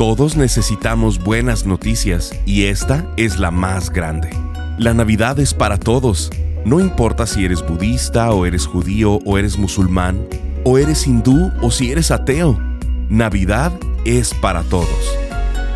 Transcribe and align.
Todos 0.00 0.34
necesitamos 0.34 1.22
buenas 1.22 1.66
noticias 1.66 2.32
y 2.46 2.64
esta 2.64 3.06
es 3.18 3.38
la 3.38 3.50
más 3.50 3.90
grande. 3.90 4.30
La 4.78 4.94
Navidad 4.94 5.38
es 5.38 5.52
para 5.52 5.76
todos. 5.76 6.30
No 6.64 6.80
importa 6.80 7.26
si 7.26 7.44
eres 7.44 7.60
budista 7.60 8.32
o 8.32 8.46
eres 8.46 8.64
judío 8.64 9.18
o 9.26 9.36
eres 9.36 9.58
musulmán 9.58 10.26
o 10.64 10.78
eres 10.78 11.06
hindú 11.06 11.52
o 11.60 11.70
si 11.70 11.92
eres 11.92 12.10
ateo. 12.10 12.58
Navidad 13.10 13.78
es 14.06 14.32
para 14.32 14.62
todos. 14.62 15.18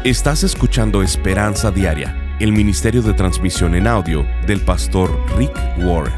Estás 0.05 0.43
escuchando 0.43 1.03
Esperanza 1.03 1.71
Diaria, 1.71 2.39
el 2.41 2.53
Ministerio 2.53 3.03
de 3.03 3.13
Transmisión 3.13 3.75
en 3.75 3.87
Audio 3.87 4.25
del 4.47 4.63
pastor 4.63 5.15
Rick 5.37 5.53
Warren. 5.85 6.15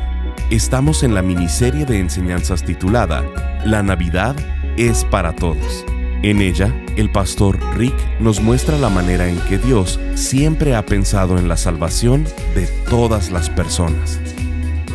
Estamos 0.53 1.03
en 1.03 1.13
la 1.13 1.23
miniserie 1.23 1.85
de 1.85 1.99
enseñanzas 1.99 2.63
titulada 2.63 3.25
La 3.65 3.83
Navidad 3.83 4.37
es 4.77 5.05
para 5.07 5.35
todos. 5.35 5.85
En 6.23 6.41
ella, 6.41 6.75
el 6.97 7.11
pastor 7.11 7.59
Rick 7.77 7.95
nos 8.21 8.41
muestra 8.41 8.79
la 8.79 8.89
manera 8.89 9.29
en 9.29 9.39
que 9.41 9.59
Dios 9.59 10.01
siempre 10.15 10.75
ha 10.75 10.85
pensado 10.87 11.39
en 11.39 11.47
la 11.47 11.57
salvación 11.57 12.25
de 12.55 12.67
todas 12.89 13.31
las 13.31 13.51
personas. 13.51 14.19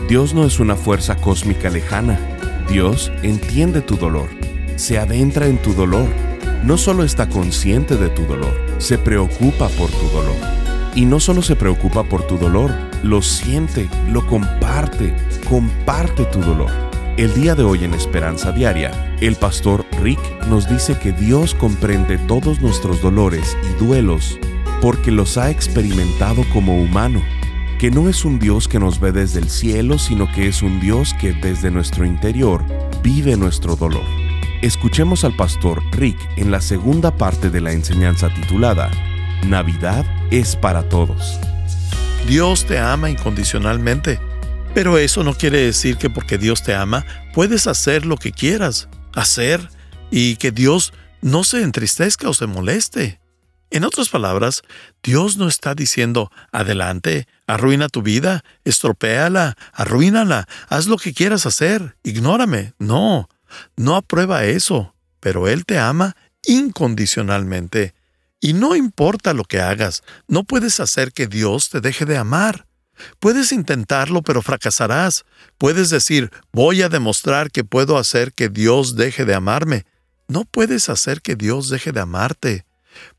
Dios 0.10 0.34
no 0.34 0.46
es 0.46 0.60
una 0.60 0.76
fuerza 0.76 1.16
cósmica 1.16 1.70
lejana. 1.70 2.20
Dios 2.68 3.12
entiende 3.22 3.82
tu 3.82 3.98
dolor, 3.98 4.30
se 4.76 4.98
adentra 4.98 5.48
en 5.48 5.58
tu 5.58 5.74
dolor. 5.74 6.08
No 6.64 6.78
solo 6.78 7.04
está 7.04 7.30
consciente 7.30 7.98
de 7.98 8.10
tu 8.10 8.24
dolor, 8.24 8.60
se 8.80 8.98
preocupa 8.98 9.70
por 9.70 9.90
tu 9.90 10.08
dolor. 10.10 10.36
Y 10.96 11.06
no 11.06 11.20
solo 11.20 11.42
se 11.42 11.56
preocupa 11.56 12.04
por 12.04 12.28
tu 12.28 12.38
dolor, 12.38 12.74
lo 13.04 13.22
siente, 13.22 13.90
lo 14.10 14.26
comparte, 14.28 15.16
comparte 15.48 16.26
tu 16.26 16.42
dolor. 16.42 16.91
El 17.18 17.34
día 17.34 17.56
de 17.56 17.64
hoy 17.64 17.84
en 17.84 17.94
Esperanza 17.94 18.54
Diaria, 18.54 19.18
el 19.20 19.36
pastor 19.36 19.86
Rick 20.02 20.20
nos 20.48 20.70
dice 20.70 20.98
que 20.98 21.12
Dios 21.12 21.54
comprende 21.54 22.18
todos 22.18 22.62
nuestros 22.62 23.02
dolores 23.02 23.58
y 23.70 23.84
duelos 23.84 24.40
porque 24.82 25.12
los 25.12 25.38
ha 25.38 25.50
experimentado 25.50 26.44
como 26.54 26.82
humano, 26.82 27.22
que 27.80 27.92
no 27.92 28.08
es 28.08 28.24
un 28.24 28.40
Dios 28.40 28.70
que 28.70 28.80
nos 28.80 29.02
ve 29.02 29.12
desde 29.12 29.40
el 29.40 29.50
cielo, 29.50 30.00
sino 30.00 30.32
que 30.32 30.48
es 30.48 30.64
un 30.64 30.80
Dios 30.80 31.14
que 31.20 31.34
desde 31.34 31.70
nuestro 31.70 32.06
interior 32.06 32.64
vive 33.04 33.36
nuestro 33.36 33.76
dolor. 33.76 34.06
Escuchemos 34.62 35.26
al 35.26 35.36
pastor 35.36 35.84
Rick 35.92 36.18
en 36.38 36.50
la 36.50 36.62
segunda 36.62 37.18
parte 37.18 37.50
de 37.50 37.60
la 37.60 37.74
enseñanza 37.74 38.34
titulada 38.34 38.90
Navidad 39.46 40.06
es 40.32 40.56
para 40.56 40.88
todos. 40.88 41.40
Dios 42.26 42.66
te 42.66 42.80
ama 42.80 43.10
incondicionalmente 43.10 44.31
pero 44.74 44.98
eso 44.98 45.24
no 45.24 45.34
quiere 45.34 45.60
decir 45.60 45.98
que 45.98 46.10
porque 46.10 46.38
Dios 46.38 46.64
te 46.64 46.74
ama, 46.74 47.06
puedes 47.34 47.68
hacer 47.68 48.06
lo 48.06 48.18
que 48.18 48.32
quieras 48.32 48.88
hacer 49.14 49.70
y 50.12 50.38
que 50.38 50.52
Dios 50.52 50.94
no 51.22 51.44
se 51.44 51.62
entristezca 51.62 52.30
o 52.30 52.34
se 52.34 52.48
moleste. 52.48 53.20
En 53.70 53.86
otras 53.86 54.10
palabras, 54.10 54.64
Dios 55.02 55.38
no 55.38 55.48
está 55.48 55.76
diciendo, 55.76 56.30
adelante, 56.52 57.28
arruina 57.48 57.88
tu 57.88 58.02
vida, 58.02 58.44
estropéala, 58.66 59.56
arruínala, 59.72 60.48
haz 60.68 60.88
lo 60.88 60.98
que 60.98 61.14
quieras 61.14 61.46
hacer, 61.46 61.96
ignórame. 62.04 62.74
No, 62.80 63.30
no 63.78 63.96
aprueba 63.96 64.44
eso, 64.44 64.94
pero 65.20 65.48
Él 65.48 65.66
te 65.66 65.80
ama 65.80 66.16
incondicionalmente. 66.46 67.94
Y 68.42 68.54
no 68.54 68.76
importa 68.76 69.34
lo 69.34 69.44
que 69.46 69.62
hagas, 69.62 70.04
no 70.28 70.44
puedes 70.44 70.80
hacer 70.80 71.14
que 71.14 71.28
Dios 71.28 71.70
te 71.70 71.80
deje 71.80 72.06
de 72.06 72.18
amar. 72.18 72.66
Puedes 73.20 73.52
intentarlo, 73.52 74.22
pero 74.22 74.42
fracasarás. 74.42 75.26
Puedes 75.58 75.90
decir, 75.90 76.32
voy 76.52 76.82
a 76.82 76.90
demostrar 76.90 77.52
que 77.52 77.64
puedo 77.64 77.98
hacer 77.98 78.34
que 78.34 78.50
Dios 78.50 78.96
deje 78.96 79.26
de 79.26 79.36
amarme. 79.36 79.86
No 80.28 80.46
puedes 80.46 80.90
hacer 80.90 81.22
que 81.22 81.36
Dios 81.36 81.70
deje 81.70 81.92
de 81.92 82.00
amarte, 82.00 82.66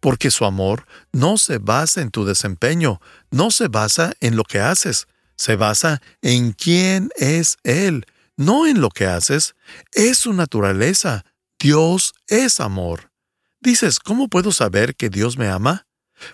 porque 0.00 0.30
su 0.30 0.44
amor 0.44 0.86
no 1.12 1.36
se 1.38 1.58
basa 1.58 2.00
en 2.00 2.10
tu 2.10 2.25
desempeño, 2.25 3.00
no 3.30 3.50
se 3.50 3.69
basa 3.69 4.14
en 4.20 4.36
lo 4.36 4.44
que 4.44 4.60
haces, 4.60 5.06
se 5.36 5.56
basa 5.56 6.00
en 6.22 6.53
quién 6.53 7.10
es 7.16 7.59
Él, 7.64 8.06
no 8.37 8.66
en 8.66 8.81
lo 8.81 8.88
que 8.88 9.06
haces. 9.06 9.54
Es 9.93 10.19
su 10.19 10.32
naturaleza. 10.32 11.25
Dios 11.59 12.14
es 12.28 12.60
amor. 12.60 13.10
Dices, 13.60 14.00
¿cómo 14.00 14.28
puedo 14.28 14.50
saber 14.50 14.97
que 14.97 15.09
Dios 15.09 15.38
me 15.38 15.49
ama? 15.49 15.87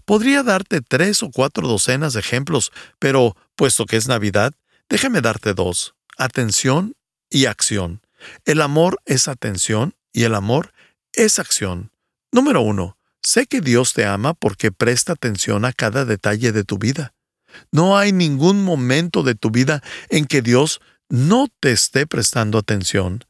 Podría 0.04 0.42
darte 0.42 0.80
tres 0.80 1.22
o 1.22 1.30
cuatro 1.30 1.66
docenas 1.66 2.12
de 2.12 2.20
ejemplos, 2.20 2.72
pero, 2.98 3.36
puesto 3.56 3.86
que 3.86 3.96
es 3.96 4.08
Navidad, 4.08 4.52
déjame 4.88 5.20
darte 5.20 5.54
dos. 5.54 5.94
Atención 6.16 6.94
y 7.30 7.46
acción. 7.46 8.02
El 8.44 8.60
amor 8.60 9.00
es 9.04 9.28
atención 9.28 9.94
y 10.12 10.24
el 10.24 10.34
amor 10.34 10.72
es 11.12 11.38
acción. 11.38 11.92
Número 12.32 12.60
uno, 12.60 12.98
sé 13.22 13.46
que 13.46 13.60
Dios 13.60 13.92
te 13.92 14.04
ama 14.04 14.34
porque 14.34 14.72
presta 14.72 15.12
atención 15.12 15.64
a 15.64 15.72
cada 15.72 16.04
detalle 16.04 16.52
de 16.52 16.64
tu 16.64 16.78
vida. 16.78 17.14
No 17.72 17.96
hay 17.96 18.12
ningún 18.12 18.62
momento 18.62 19.22
de 19.22 19.34
tu 19.34 19.50
vida 19.50 19.82
en 20.10 20.26
que 20.26 20.42
Dios 20.42 20.80
no 21.08 21.48
te 21.60 21.72
esté 21.72 22.06
prestando 22.06 22.58
atención. 22.58 23.24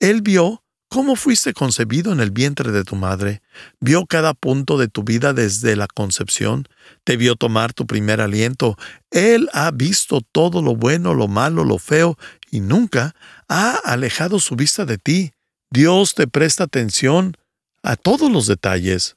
Él 0.00 0.22
vio 0.22 0.63
cómo 0.94 1.16
fuiste 1.16 1.54
concebido 1.54 2.12
en 2.12 2.20
el 2.20 2.30
vientre 2.30 2.70
de 2.70 2.84
tu 2.84 2.94
madre, 2.94 3.42
vio 3.80 4.06
cada 4.06 4.32
punto 4.32 4.78
de 4.78 4.86
tu 4.86 5.02
vida 5.02 5.32
desde 5.32 5.74
la 5.74 5.88
concepción, 5.88 6.68
te 7.02 7.16
vio 7.16 7.34
tomar 7.34 7.72
tu 7.72 7.84
primer 7.84 8.20
aliento, 8.20 8.78
Él 9.10 9.50
ha 9.54 9.72
visto 9.72 10.20
todo 10.20 10.62
lo 10.62 10.76
bueno, 10.76 11.12
lo 11.12 11.26
malo, 11.26 11.64
lo 11.64 11.80
feo, 11.80 12.16
y 12.48 12.60
nunca 12.60 13.16
ha 13.48 13.72
alejado 13.84 14.38
su 14.38 14.54
vista 14.54 14.84
de 14.84 14.98
ti. 14.98 15.32
Dios 15.68 16.14
te 16.14 16.28
presta 16.28 16.62
atención 16.62 17.36
a 17.82 17.96
todos 17.96 18.30
los 18.30 18.46
detalles. 18.46 19.16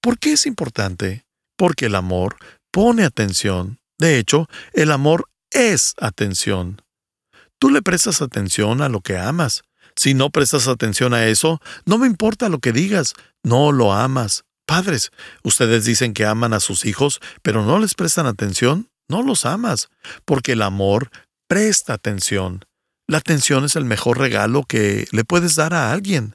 ¿Por 0.00 0.18
qué 0.18 0.32
es 0.32 0.46
importante? 0.46 1.26
Porque 1.56 1.86
el 1.86 1.94
amor 1.94 2.36
pone 2.70 3.04
atención. 3.04 3.80
De 3.98 4.18
hecho, 4.18 4.48
el 4.72 4.90
amor 4.90 5.28
es 5.50 5.92
atención. 5.98 6.80
Tú 7.58 7.68
le 7.68 7.82
prestas 7.82 8.22
atención 8.22 8.80
a 8.80 8.88
lo 8.88 9.02
que 9.02 9.18
amas. 9.18 9.62
Si 9.96 10.14
no 10.14 10.30
prestas 10.30 10.68
atención 10.68 11.14
a 11.14 11.26
eso, 11.26 11.60
no 11.86 11.98
me 11.98 12.06
importa 12.06 12.48
lo 12.48 12.60
que 12.60 12.72
digas, 12.72 13.14
no 13.42 13.72
lo 13.72 13.92
amas. 13.92 14.44
Padres, 14.66 15.10
ustedes 15.42 15.84
dicen 15.84 16.12
que 16.12 16.26
aman 16.26 16.52
a 16.52 16.60
sus 16.60 16.84
hijos, 16.84 17.20
pero 17.42 17.64
no 17.64 17.78
les 17.78 17.94
prestan 17.94 18.26
atención, 18.26 18.90
no 19.08 19.22
los 19.22 19.46
amas, 19.46 19.88
porque 20.24 20.52
el 20.52 20.62
amor 20.62 21.10
presta 21.48 21.94
atención. 21.94 22.64
La 23.08 23.18
atención 23.18 23.64
es 23.64 23.76
el 23.76 23.84
mejor 23.84 24.18
regalo 24.18 24.64
que 24.64 25.06
le 25.12 25.24
puedes 25.24 25.54
dar 25.54 25.72
a 25.72 25.92
alguien. 25.92 26.34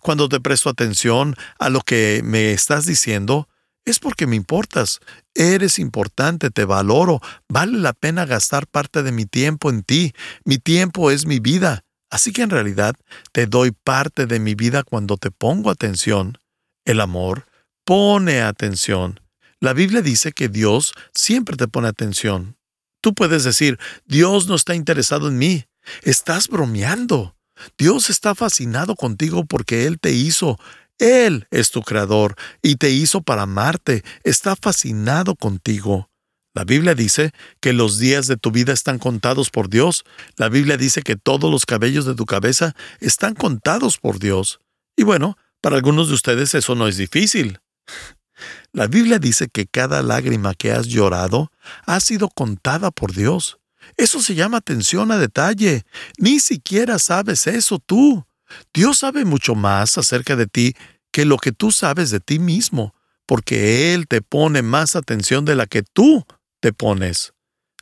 Cuando 0.00 0.28
te 0.28 0.40
presto 0.40 0.68
atención 0.68 1.34
a 1.58 1.70
lo 1.70 1.80
que 1.80 2.20
me 2.22 2.52
estás 2.52 2.84
diciendo, 2.84 3.48
es 3.86 3.98
porque 3.98 4.26
me 4.26 4.36
importas, 4.36 5.00
eres 5.34 5.78
importante, 5.78 6.50
te 6.50 6.66
valoro, 6.66 7.20
vale 7.48 7.78
la 7.78 7.94
pena 7.94 8.26
gastar 8.26 8.66
parte 8.66 9.02
de 9.02 9.10
mi 9.10 9.24
tiempo 9.24 9.70
en 9.70 9.82
ti, 9.82 10.12
mi 10.44 10.58
tiempo 10.58 11.10
es 11.10 11.24
mi 11.24 11.40
vida, 11.40 11.82
Así 12.10 12.32
que 12.32 12.42
en 12.42 12.50
realidad 12.50 12.94
te 13.32 13.46
doy 13.46 13.70
parte 13.70 14.26
de 14.26 14.40
mi 14.40 14.54
vida 14.54 14.82
cuando 14.82 15.16
te 15.16 15.30
pongo 15.30 15.70
atención. 15.70 16.38
El 16.84 17.00
amor 17.00 17.46
pone 17.84 18.42
atención. 18.42 19.20
La 19.60 19.72
Biblia 19.72 20.02
dice 20.02 20.32
que 20.32 20.48
Dios 20.48 20.92
siempre 21.14 21.56
te 21.56 21.68
pone 21.68 21.88
atención. 21.88 22.56
Tú 23.00 23.14
puedes 23.14 23.44
decir, 23.44 23.78
Dios 24.06 24.48
no 24.48 24.56
está 24.56 24.74
interesado 24.74 25.28
en 25.28 25.38
mí. 25.38 25.64
Estás 26.02 26.48
bromeando. 26.48 27.36
Dios 27.78 28.10
está 28.10 28.34
fascinado 28.34 28.96
contigo 28.96 29.44
porque 29.44 29.86
Él 29.86 30.00
te 30.00 30.12
hizo. 30.12 30.58
Él 30.98 31.46
es 31.50 31.70
tu 31.70 31.82
creador 31.82 32.36
y 32.62 32.76
te 32.76 32.90
hizo 32.90 33.22
para 33.22 33.42
amarte. 33.42 34.04
Está 34.24 34.56
fascinado 34.56 35.34
contigo. 35.34 36.09
La 36.52 36.64
Biblia 36.64 36.94
dice 36.94 37.32
que 37.60 37.72
los 37.72 37.98
días 37.98 38.26
de 38.26 38.36
tu 38.36 38.50
vida 38.50 38.72
están 38.72 38.98
contados 38.98 39.50
por 39.50 39.68
Dios. 39.68 40.04
La 40.36 40.48
Biblia 40.48 40.76
dice 40.76 41.02
que 41.02 41.14
todos 41.14 41.50
los 41.50 41.64
cabellos 41.64 42.06
de 42.06 42.14
tu 42.16 42.26
cabeza 42.26 42.74
están 42.98 43.34
contados 43.34 43.98
por 43.98 44.18
Dios. 44.18 44.60
Y 44.96 45.04
bueno, 45.04 45.38
para 45.60 45.76
algunos 45.76 46.08
de 46.08 46.14
ustedes 46.14 46.54
eso 46.54 46.74
no 46.74 46.88
es 46.88 46.96
difícil. 46.96 47.60
La 48.72 48.86
Biblia 48.86 49.18
dice 49.18 49.48
que 49.48 49.66
cada 49.66 50.02
lágrima 50.02 50.54
que 50.54 50.72
has 50.72 50.86
llorado 50.86 51.52
ha 51.86 52.00
sido 52.00 52.28
contada 52.28 52.90
por 52.90 53.12
Dios. 53.12 53.58
Eso 53.96 54.20
se 54.20 54.34
llama 54.34 54.58
atención 54.58 55.12
a 55.12 55.18
detalle. 55.18 55.84
Ni 56.18 56.40
siquiera 56.40 56.98
sabes 56.98 57.46
eso 57.46 57.78
tú. 57.78 58.24
Dios 58.72 58.98
sabe 58.98 59.24
mucho 59.24 59.54
más 59.54 59.98
acerca 59.98 60.36
de 60.36 60.46
ti 60.46 60.74
que 61.12 61.24
lo 61.24 61.36
que 61.36 61.52
tú 61.52 61.70
sabes 61.72 62.10
de 62.10 62.20
ti 62.20 62.38
mismo, 62.38 62.94
porque 63.26 63.94
Él 63.94 64.06
te 64.06 64.22
pone 64.22 64.62
más 64.62 64.96
atención 64.96 65.44
de 65.44 65.54
la 65.54 65.66
que 65.66 65.82
tú 65.82 66.24
te 66.60 66.72
pones. 66.72 67.32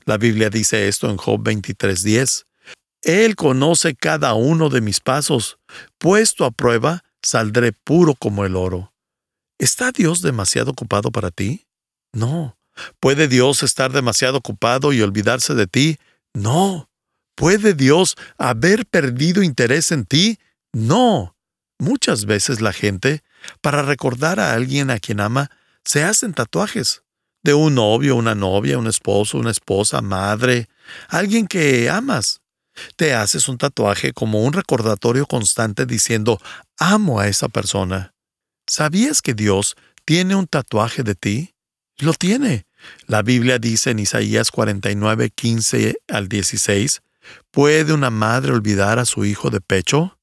La 0.04 0.16
Biblia 0.16 0.48
dice 0.50 0.88
esto 0.88 1.10
en 1.10 1.16
Job 1.16 1.42
23:10. 1.42 2.46
Él 3.02 3.36
conoce 3.36 3.94
cada 3.94 4.34
uno 4.34 4.70
de 4.70 4.80
mis 4.80 5.00
pasos. 5.00 5.58
Puesto 5.98 6.44
a 6.44 6.50
prueba, 6.50 7.04
saldré 7.22 7.72
puro 7.72 8.14
como 8.14 8.44
el 8.44 8.56
oro. 8.56 8.92
¿Está 9.58 9.92
Dios 9.92 10.22
demasiado 10.22 10.70
ocupado 10.70 11.10
para 11.10 11.30
ti? 11.30 11.66
No. 12.12 12.56
¿Puede 13.00 13.28
Dios 13.28 13.62
estar 13.62 13.92
demasiado 13.92 14.38
ocupado 14.38 14.92
y 14.92 15.02
olvidarse 15.02 15.54
de 15.54 15.66
ti? 15.66 15.98
No. 16.32 16.88
¿Puede 17.34 17.74
Dios 17.74 18.16
haber 18.36 18.86
perdido 18.86 19.42
interés 19.42 19.92
en 19.92 20.04
ti? 20.04 20.38
No. 20.72 21.36
Muchas 21.78 22.24
veces 22.24 22.60
la 22.60 22.72
gente 22.72 23.22
Para 23.60 23.82
recordar 23.82 24.40
a 24.40 24.52
alguien 24.52 24.90
a 24.90 24.98
quien 24.98 25.20
ama, 25.20 25.50
se 25.84 26.02
hacen 26.02 26.34
tatuajes. 26.34 27.02
Un 27.54 27.74
novio, 27.74 28.16
una 28.16 28.34
novia, 28.34 28.78
un 28.78 28.86
esposo, 28.86 29.38
una 29.38 29.50
esposa, 29.50 30.00
madre, 30.00 30.68
alguien 31.08 31.46
que 31.46 31.88
amas. 31.88 32.40
Te 32.96 33.14
haces 33.14 33.48
un 33.48 33.58
tatuaje 33.58 34.12
como 34.12 34.44
un 34.44 34.52
recordatorio 34.52 35.26
constante 35.26 35.86
diciendo, 35.86 36.40
amo 36.78 37.20
a 37.20 37.28
esa 37.28 37.48
persona. 37.48 38.14
¿Sabías 38.66 39.22
que 39.22 39.34
Dios 39.34 39.76
tiene 40.04 40.34
un 40.34 40.46
tatuaje 40.46 41.02
de 41.02 41.14
ti? 41.14 41.54
Lo 41.98 42.12
tiene. 42.12 42.66
La 43.06 43.22
Biblia 43.22 43.58
dice 43.58 43.90
en 43.90 43.98
Isaías 43.98 44.50
49, 44.50 45.30
15 45.30 45.96
al 46.08 46.28
16, 46.28 47.02
¿puede 47.50 47.92
una 47.92 48.10
madre 48.10 48.52
olvidar 48.52 48.98
a 48.98 49.04
su 49.04 49.24
hijo 49.24 49.50
de 49.50 49.60
pecho? 49.60 50.18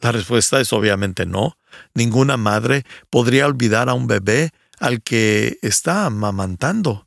La 0.00 0.12
respuesta 0.12 0.60
es 0.60 0.72
obviamente 0.72 1.26
no. 1.26 1.56
Ninguna 1.94 2.36
madre 2.36 2.84
podría 3.10 3.46
olvidar 3.46 3.88
a 3.88 3.94
un 3.94 4.06
bebé 4.06 4.50
al 4.80 5.02
que 5.02 5.58
está 5.62 6.06
amamantando. 6.06 7.06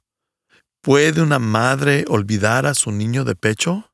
¿Puede 0.81 1.21
una 1.21 1.39
madre 1.39 2.05
olvidar 2.07 2.65
a 2.65 2.75
su 2.75 2.91
niño 2.91 3.25
de 3.25 3.35
pecho? 3.35 3.91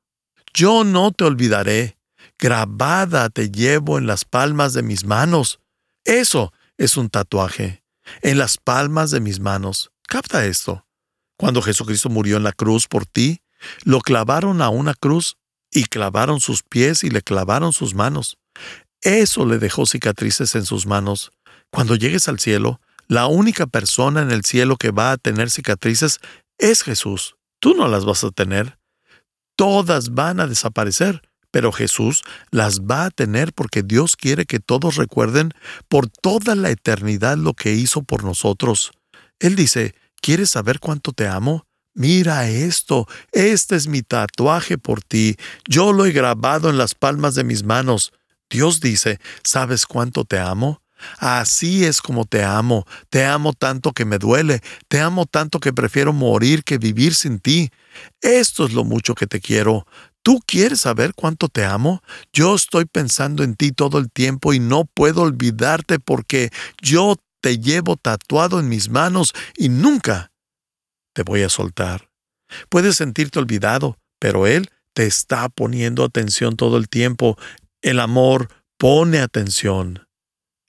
Yo 0.53 0.83
no 0.83 1.11
te 1.11 1.23
olvidaré. 1.23 1.97
Grabada 2.37 3.29
te 3.29 3.49
llevo 3.49 3.97
en 3.97 4.05
las 4.05 4.25
palmas 4.25 4.73
de 4.73 4.83
mis 4.83 5.05
manos. 5.05 5.59
Eso 6.03 6.53
es 6.77 6.97
un 6.97 7.09
tatuaje. 7.09 7.83
En 8.21 8.37
las 8.37 8.57
palmas 8.57 9.11
de 9.11 9.19
mis 9.19 9.39
manos. 9.39 9.91
Capta 10.07 10.45
esto. 10.45 10.85
Cuando 11.37 11.61
Jesucristo 11.61 12.09
murió 12.09 12.37
en 12.37 12.43
la 12.43 12.51
cruz 12.51 12.87
por 12.87 13.05
ti, 13.05 13.41
lo 13.83 14.01
clavaron 14.01 14.61
a 14.61 14.69
una 14.69 14.93
cruz 14.93 15.37
y 15.71 15.85
clavaron 15.85 16.41
sus 16.41 16.63
pies 16.63 17.03
y 17.03 17.09
le 17.09 17.21
clavaron 17.21 17.71
sus 17.71 17.93
manos. 17.93 18.37
Eso 19.01 19.45
le 19.45 19.59
dejó 19.59 19.85
cicatrices 19.85 20.55
en 20.55 20.65
sus 20.65 20.85
manos. 20.85 21.31
Cuando 21.69 21.95
llegues 21.95 22.27
al 22.27 22.39
cielo, 22.39 22.81
la 23.09 23.25
única 23.25 23.65
persona 23.65 24.21
en 24.21 24.31
el 24.31 24.45
cielo 24.45 24.77
que 24.77 24.91
va 24.91 25.11
a 25.11 25.17
tener 25.17 25.50
cicatrices 25.50 26.19
es 26.59 26.83
Jesús. 26.83 27.35
Tú 27.59 27.73
no 27.73 27.88
las 27.88 28.06
vas 28.06 28.23
a 28.23 28.29
tener. 28.29 28.77
Todas 29.57 30.13
van 30.13 30.39
a 30.39 30.47
desaparecer, 30.47 31.23
pero 31.51 31.71
Jesús 31.71 32.21
las 32.51 32.81
va 32.81 33.06
a 33.06 33.09
tener 33.09 33.51
porque 33.51 33.81
Dios 33.81 34.15
quiere 34.15 34.45
que 34.45 34.59
todos 34.59 34.95
recuerden 34.95 35.51
por 35.88 36.07
toda 36.07 36.53
la 36.53 36.69
eternidad 36.69 37.35
lo 37.35 37.56
que 37.56 37.73
hizo 37.73 38.03
por 38.03 38.23
nosotros. 38.23 38.91
Él 39.39 39.55
dice, 39.55 39.95
¿quieres 40.21 40.51
saber 40.51 40.79
cuánto 40.79 41.12
te 41.12 41.27
amo? 41.27 41.65
Mira 41.95 42.47
esto, 42.47 43.07
este 43.31 43.75
es 43.75 43.88
mi 43.88 44.03
tatuaje 44.03 44.77
por 44.77 45.01
ti, 45.01 45.35
yo 45.67 45.91
lo 45.91 46.05
he 46.05 46.12
grabado 46.12 46.69
en 46.69 46.77
las 46.77 46.94
palmas 46.94 47.33
de 47.33 47.44
mis 47.44 47.63
manos. 47.63 48.13
Dios 48.51 48.79
dice, 48.79 49.19
¿sabes 49.44 49.88
cuánto 49.88 50.25
te 50.25 50.38
amo? 50.38 50.81
Así 51.18 51.86
es 51.86 52.01
como 52.01 52.25
te 52.25 52.44
amo, 52.44 52.86
te 53.10 53.25
amo 53.25 53.54
tanto 53.54 53.92
que 53.92 54.06
me 54.06 54.18
duele, 54.18 54.62
te 54.88 55.00
amo 55.00 55.25
tanto 55.25 55.60
que 55.60 55.74
prefiero 55.74 56.13
morir 56.13 56.63
que 56.63 56.78
vivir 56.78 57.16
sin 57.16 57.40
ti. 57.40 57.72
Esto 58.22 58.66
es 58.66 58.74
lo 58.74 58.84
mucho 58.84 59.16
que 59.16 59.28
te 59.28 59.40
quiero. 59.40 59.86
¿Tú 60.22 60.40
quieres 60.46 60.81
saber 60.81 61.13
cuánto 61.16 61.48
te 61.48 61.63
amo? 61.66 62.04
Yo 62.34 62.56
estoy 62.56 62.86
pensando 62.86 63.44
en 63.44 63.56
ti 63.56 63.72
todo 63.72 63.98
el 63.98 64.12
tiempo 64.12 64.54
y 64.54 64.60
no 64.60 64.86
puedo 64.86 65.22
olvidarte 65.22 66.00
porque 66.00 66.51
yo 66.81 67.16
te 67.42 67.57
llevo 67.57 67.96
tatuado 67.96 68.60
en 68.60 68.68
mis 68.68 68.90
manos 68.90 69.34
y 69.56 69.69
nunca 69.69 70.31
te 71.13 71.24
voy 71.24 71.44
a 71.44 71.50
soltar. 71.50 72.10
Puedes 72.69 72.98
sentirte 72.98 73.40
olvidado, 73.40 73.98
pero 74.19 74.48
Él 74.48 74.69
te 74.94 75.06
está 75.06 75.50
poniendo 75.50 76.04
atención 76.04 76.56
todo 76.56 76.78
el 76.78 76.90
tiempo. 76.90 77.38
El 77.81 78.00
amor 78.00 78.50
pone 78.78 79.19
atención. 79.19 80.08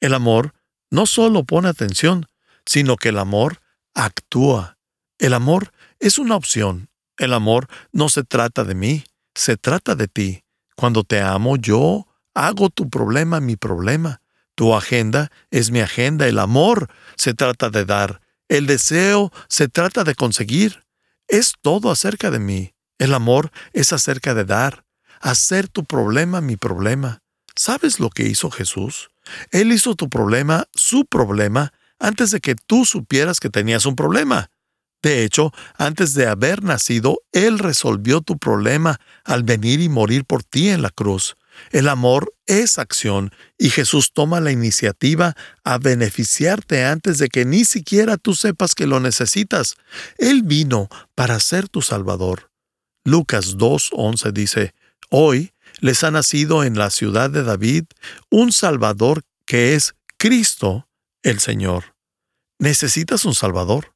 El 0.00 0.14
amor 0.14 0.54
no 0.90 1.06
solo 1.06 1.44
pone 1.44 1.68
atención, 1.68 2.26
sino 2.66 2.96
que 2.96 3.10
el 3.10 3.18
amor 3.18 3.60
actúa. 3.94 4.78
El 5.18 5.34
amor 5.34 5.72
es 5.98 6.18
una 6.18 6.36
opción. 6.36 6.88
El 7.16 7.34
amor 7.34 7.68
no 7.92 8.08
se 8.08 8.24
trata 8.24 8.64
de 8.64 8.74
mí, 8.74 9.04
se 9.34 9.56
trata 9.56 9.94
de 9.94 10.08
ti. 10.08 10.44
Cuando 10.74 11.04
te 11.04 11.20
amo, 11.20 11.56
yo 11.56 12.06
hago 12.34 12.70
tu 12.70 12.88
problema 12.88 13.40
mi 13.40 13.56
problema. 13.56 14.22
Tu 14.54 14.74
agenda 14.74 15.30
es 15.50 15.70
mi 15.70 15.80
agenda. 15.80 16.26
El 16.26 16.38
amor 16.38 16.88
se 17.16 17.34
trata 17.34 17.68
de 17.68 17.84
dar. 17.84 18.22
El 18.48 18.66
deseo 18.66 19.30
se 19.48 19.68
trata 19.68 20.04
de 20.04 20.14
conseguir. 20.14 20.84
Es 21.28 21.52
todo 21.60 21.90
acerca 21.90 22.30
de 22.30 22.38
mí. 22.38 22.74
El 22.98 23.14
amor 23.14 23.50
es 23.72 23.92
acerca 23.92 24.34
de 24.34 24.44
dar. 24.44 24.84
Hacer 25.20 25.68
tu 25.68 25.84
problema 25.84 26.40
mi 26.40 26.56
problema. 26.56 27.22
¿Sabes 27.54 28.00
lo 28.00 28.08
que 28.08 28.24
hizo 28.24 28.50
Jesús? 28.50 29.09
Él 29.50 29.72
hizo 29.72 29.94
tu 29.94 30.08
problema 30.08 30.66
su 30.74 31.06
problema 31.06 31.72
antes 31.98 32.30
de 32.30 32.40
que 32.40 32.54
tú 32.54 32.84
supieras 32.84 33.40
que 33.40 33.50
tenías 33.50 33.86
un 33.86 33.96
problema. 33.96 34.50
De 35.02 35.24
hecho, 35.24 35.52
antes 35.78 36.14
de 36.14 36.26
haber 36.26 36.62
nacido, 36.62 37.20
Él 37.32 37.58
resolvió 37.58 38.20
tu 38.20 38.38
problema 38.38 39.00
al 39.24 39.44
venir 39.44 39.80
y 39.80 39.88
morir 39.88 40.24
por 40.24 40.42
ti 40.42 40.68
en 40.68 40.82
la 40.82 40.90
cruz. 40.90 41.36
El 41.70 41.88
amor 41.88 42.32
es 42.46 42.78
acción 42.78 43.32
y 43.58 43.70
Jesús 43.70 44.12
toma 44.12 44.40
la 44.40 44.52
iniciativa 44.52 45.34
a 45.64 45.78
beneficiarte 45.78 46.84
antes 46.84 47.18
de 47.18 47.28
que 47.28 47.44
ni 47.44 47.64
siquiera 47.64 48.16
tú 48.16 48.34
sepas 48.34 48.74
que 48.74 48.86
lo 48.86 49.00
necesitas. 49.00 49.76
Él 50.18 50.42
vino 50.42 50.88
para 51.14 51.40
ser 51.40 51.68
tu 51.68 51.82
Salvador. 51.82 52.50
Lucas 53.04 53.56
2.11 53.56 54.32
dice, 54.32 54.74
Hoy 55.10 55.52
les 55.80 56.04
ha 56.04 56.10
nacido 56.10 56.64
en 56.64 56.78
la 56.78 56.90
ciudad 56.90 57.30
de 57.30 57.42
David 57.42 57.84
un 58.30 58.52
Salvador 58.52 59.22
que 59.44 59.74
es 59.74 59.94
Cristo 60.16 60.88
el 61.22 61.40
Señor. 61.40 61.94
¿Necesitas 62.58 63.24
un 63.24 63.34
Salvador? 63.34 63.94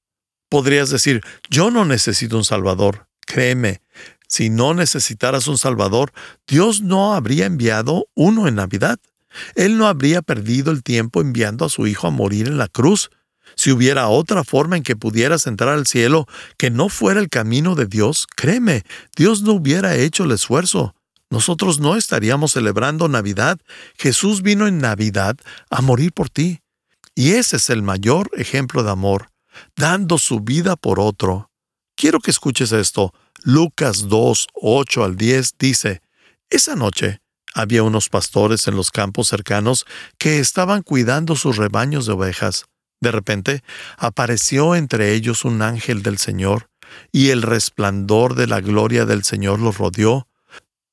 Podrías 0.49 0.91
decir, 0.91 1.23
yo 1.51 1.71
no 1.71 1.85
necesito 1.85 2.37
un 2.37 2.45
Salvador. 2.45 3.07
Créeme, 3.27 3.83
si 4.29 4.51
no 4.51 4.75
necesitaras 4.75 5.49
un 5.49 5.59
Salvador, 5.59 6.13
Dios 6.47 6.81
no 6.81 7.15
habría 7.15 7.47
enviado 7.47 8.09
uno 8.15 8.49
en 8.49 8.57
Navidad. 8.57 8.99
Él 9.55 9.77
no 9.77 9.87
habría 9.87 10.23
perdido 10.23 10.71
el 10.71 10.83
tiempo 10.83 11.21
enviando 11.21 11.65
a 11.65 11.69
su 11.69 11.87
Hijo 11.87 12.07
a 12.07 12.11
morir 12.11 12.47
en 12.47 12.59
la 12.59 12.69
cruz. 12.69 13.11
Si 13.57 13.71
hubiera 13.71 14.09
otra 14.09 14.45
forma 14.45 14.77
en 14.77 14.83
que 14.83 14.97
pudieras 14.97 15.47
entrar 15.47 15.71
al 15.71 15.87
cielo 15.87 16.27
que 16.57 16.71
no 16.71 16.89
fuera 16.89 17.21
el 17.21 17.29
camino 17.29 17.75
de 17.75 17.87
Dios, 17.87 18.27
créeme, 18.35 18.83
Dios 19.17 19.43
no 19.43 19.53
hubiera 19.53 19.97
hecho 19.97 20.25
el 20.25 20.33
esfuerzo 20.33 20.95
nosotros 21.31 21.81
no 21.81 21.97
estaríamos 21.97 22.53
celebrando 22.53 23.09
Navidad. 23.09 23.59
Jesús 23.99 24.43
vino 24.43 24.67
en 24.67 24.79
Navidad 24.79 25.37
a 25.71 25.81
morir 25.82 26.12
por 26.12 26.31
ti. 26.31 26.61
Y 27.15 27.32
ese 27.32 27.56
es 27.56 27.71
el 27.71 27.82
mayor 27.82 28.31
ejemplo 28.35 28.83
de 28.83 28.90
amor, 28.90 29.31
dando 29.76 30.19
su 30.19 30.40
vida 30.40 30.76
por 30.76 31.00
otro. 31.00 31.50
Quiero 31.97 32.21
que 32.21 32.31
escuches 32.31 32.73
esto. 32.73 33.12
Lucas 33.43 34.09
2, 34.09 34.49
8 34.54 35.04
al 35.04 35.16
10 35.16 35.54
dice, 35.59 36.02
Esa 36.50 36.75
noche 36.75 37.21
había 37.54 37.85
unos 37.85 38.09
pastores 38.09 38.66
en 38.66 38.75
los 38.75 38.90
campos 38.90 39.28
cercanos 39.28 39.87
que 40.19 40.40
estaban 40.40 40.83
cuidando 40.83 41.37
sus 41.37 41.57
rebaños 41.57 42.07
de 42.07 42.12
ovejas. 42.12 42.64
De 43.00 43.12
repente 43.12 43.62
apareció 43.97 44.75
entre 44.75 45.12
ellos 45.12 45.45
un 45.45 45.62
ángel 45.62 46.02
del 46.02 46.19
Señor, 46.19 46.69
y 47.12 47.31
el 47.31 47.43
resplandor 47.43 48.35
de 48.35 48.47
la 48.47 48.61
gloria 48.61 49.04
del 49.04 49.25
Señor 49.25 49.61
los 49.61 49.78
rodeó, 49.78 50.26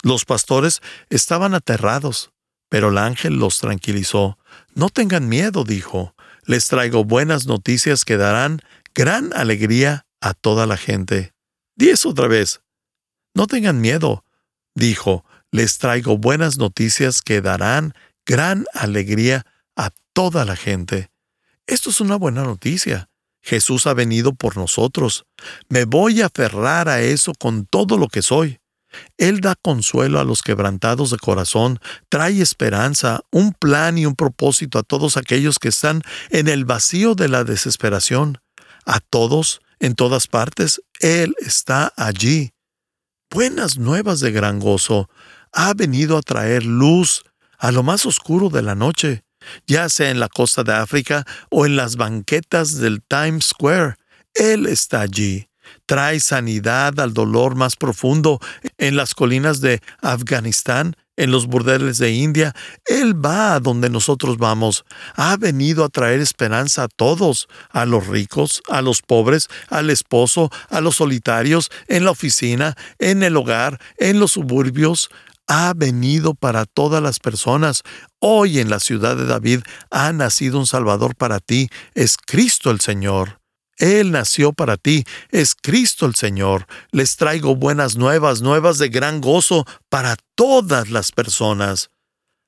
los 0.04 0.26
pastores 0.26 0.82
estaban 1.10 1.54
aterrados, 1.54 2.32
pero 2.70 2.90
el 2.90 2.98
ángel 2.98 3.36
los 3.36 3.60
tranquilizó. 3.60 4.38
No 4.74 4.90
tengan 4.90 5.28
miedo, 5.28 5.64
dijo. 5.64 6.16
Les 6.46 6.68
traigo 6.68 7.04
buenas 7.04 7.46
noticias 7.46 8.06
que 8.06 8.18
darán 8.18 8.62
gran 8.96 9.32
alegría 9.34 10.06
a 10.22 10.34
toda 10.34 10.66
la 10.66 10.78
gente. 10.78 11.34
Di 11.76 11.92
otra 12.06 12.28
vez. 12.28 12.62
No 13.34 13.48
tengan 13.48 13.82
miedo, 13.82 14.26
dijo. 14.76 15.26
Les 15.52 15.78
traigo 15.80 16.18
buenas 16.18 16.58
noticias 16.58 17.22
que 17.22 17.42
darán 17.42 17.94
gran 18.26 18.66
alegría 18.74 19.46
a 19.76 19.92
toda 20.14 20.46
la 20.46 20.56
gente. 20.56 21.12
Esto 21.68 21.90
es 21.90 22.00
una 22.00 22.16
buena 22.16 22.44
noticia. 22.44 23.10
Jesús 23.42 23.88
ha 23.88 23.94
venido 23.94 24.34
por 24.34 24.56
nosotros. 24.56 25.26
Me 25.68 25.86
voy 25.86 26.22
a 26.22 26.28
aferrar 26.28 26.88
a 26.88 27.02
eso 27.02 27.34
con 27.38 27.66
todo 27.66 27.98
lo 27.98 28.08
que 28.08 28.22
soy. 28.22 28.61
Él 29.18 29.42
da 29.42 29.56
consuelo 29.56 30.20
a 30.20 30.24
los 30.24 30.42
quebrantados 30.42 31.12
de 31.12 31.18
corazón, 31.18 31.80
trae 32.10 32.42
esperanza, 32.42 33.22
un 33.32 33.54
plan 33.54 33.98
y 33.98 34.06
un 34.06 34.16
propósito 34.16 34.80
a 34.80 34.84
todos 34.84 35.18
aquellos 35.18 35.60
que 35.60 35.70
están 35.70 36.02
en 36.30 36.48
el 36.48 36.66
vacío 36.66 37.16
de 37.16 37.30
la 37.30 37.44
desesperación. 37.44 38.40
A 38.86 39.00
todos, 39.00 39.62
en 39.80 39.96
todas 39.96 40.28
partes, 40.28 40.82
Él 41.00 41.36
está 41.40 41.94
allí. 41.96 42.52
Buenas 43.30 43.78
nuevas 43.78 44.20
de 44.20 44.32
gran 44.32 44.60
gozo. 44.60 45.10
Ha 45.54 45.74
venido 45.74 46.18
a 46.18 46.22
traer 46.22 46.66
luz 46.66 47.24
a 47.58 47.72
lo 47.72 47.84
más 47.84 48.06
oscuro 48.06 48.50
de 48.50 48.62
la 48.62 48.76
noche, 48.76 49.24
ya 49.68 49.88
sea 49.90 50.10
en 50.10 50.20
la 50.20 50.30
costa 50.30 50.64
de 50.64 50.74
África 50.74 51.26
o 51.50 51.66
en 51.66 51.76
las 51.76 51.96
banquetas 51.96 52.78
del 52.78 53.04
Times 53.04 53.46
Square. 53.46 53.96
Él 54.34 54.66
está 54.66 55.02
allí 55.02 55.51
trae 55.86 56.20
sanidad 56.20 57.00
al 57.00 57.14
dolor 57.14 57.56
más 57.56 57.76
profundo 57.76 58.40
en 58.78 58.96
las 58.96 59.16
colinas 59.16 59.62
de 59.62 59.82
Afganistán, 60.02 60.96
en 61.18 61.32
los 61.32 61.48
burdeles 61.48 61.98
de 61.98 62.12
India. 62.12 62.54
Él 62.86 63.14
va 63.14 63.56
a 63.56 63.60
donde 63.60 63.90
nosotros 63.90 64.38
vamos. 64.38 64.86
Ha 65.16 65.38
venido 65.38 65.84
a 65.84 65.90
traer 65.90 66.20
esperanza 66.20 66.84
a 66.84 66.88
todos, 66.88 67.48
a 67.70 67.86
los 67.86 68.08
ricos, 68.08 68.62
a 68.70 68.82
los 68.82 69.02
pobres, 69.02 69.48
al 69.70 69.90
esposo, 69.90 70.50
a 70.70 70.82
los 70.82 70.96
solitarios, 70.96 71.70
en 71.88 72.06
la 72.06 72.12
oficina, 72.12 72.76
en 73.00 73.24
el 73.24 73.38
hogar, 73.38 73.80
en 73.98 74.20
los 74.20 74.32
suburbios, 74.32 75.10
ha 75.48 75.74
venido 75.76 76.34
para 76.34 76.66
todas 76.66 77.04
las 77.04 77.20
personas. 77.20 77.84
Hoy 78.20 78.60
en 78.60 78.70
la 78.70 78.80
ciudad 78.80 79.18
de 79.18 79.26
David 79.26 79.62
ha 79.90 80.14
nacido 80.14 80.58
un 80.58 80.66
Salvador 80.66 81.16
para 81.16 81.40
ti. 81.40 81.70
Es 81.94 82.16
Cristo 82.16 82.72
el 82.72 82.80
Señor. 82.80 83.41
Él 83.82 84.12
nació 84.12 84.54
para 84.54 84.78
ti, 84.78 85.06
es 85.32 85.56
Cristo 85.56 86.06
el 86.06 86.14
Señor. 86.14 86.68
Les 86.92 87.16
traigo 87.16 87.56
buenas 87.56 87.98
nuevas, 87.98 88.44
nuevas 88.44 88.78
de 88.78 88.90
gran 88.90 89.22
gozo 89.22 89.66
para 89.90 90.18
todas 90.36 90.92
las 90.92 91.12
personas. 91.12 91.90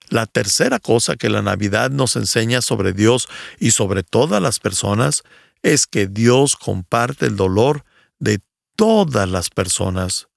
La 0.10 0.28
tercera 0.28 0.78
cosa 0.78 1.16
que 1.16 1.32
la 1.32 1.42
Navidad 1.42 1.90
nos 1.90 2.16
enseña 2.18 2.62
sobre 2.62 2.94
Dios 2.94 3.28
y 3.60 3.72
sobre 3.72 4.04
todas 4.04 4.44
las 4.44 4.60
personas 4.60 5.24
es 5.63 5.88
que 5.88 6.06
Dios 6.06 6.56
comparte 6.56 7.25
el 7.25 7.36
dolor 7.36 7.84
de 8.20 8.40
todas 8.75 9.28
las 9.28 9.50
personas. 9.50 10.28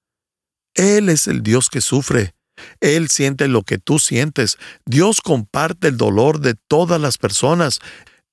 Él 0.72 1.10
es 1.10 1.26
el 1.26 1.42
Dios 1.42 1.68
que 1.68 1.82
sufre. 1.82 2.34
Él 2.80 3.10
siente 3.10 3.48
lo 3.48 3.64
que 3.64 3.76
tú 3.76 3.98
sientes. 3.98 4.56
Dios 4.86 5.20
comparte 5.20 5.88
el 5.88 5.98
dolor 5.98 6.40
de 6.40 6.54
todas 6.54 6.98
las 6.98 7.18
personas. 7.18 7.80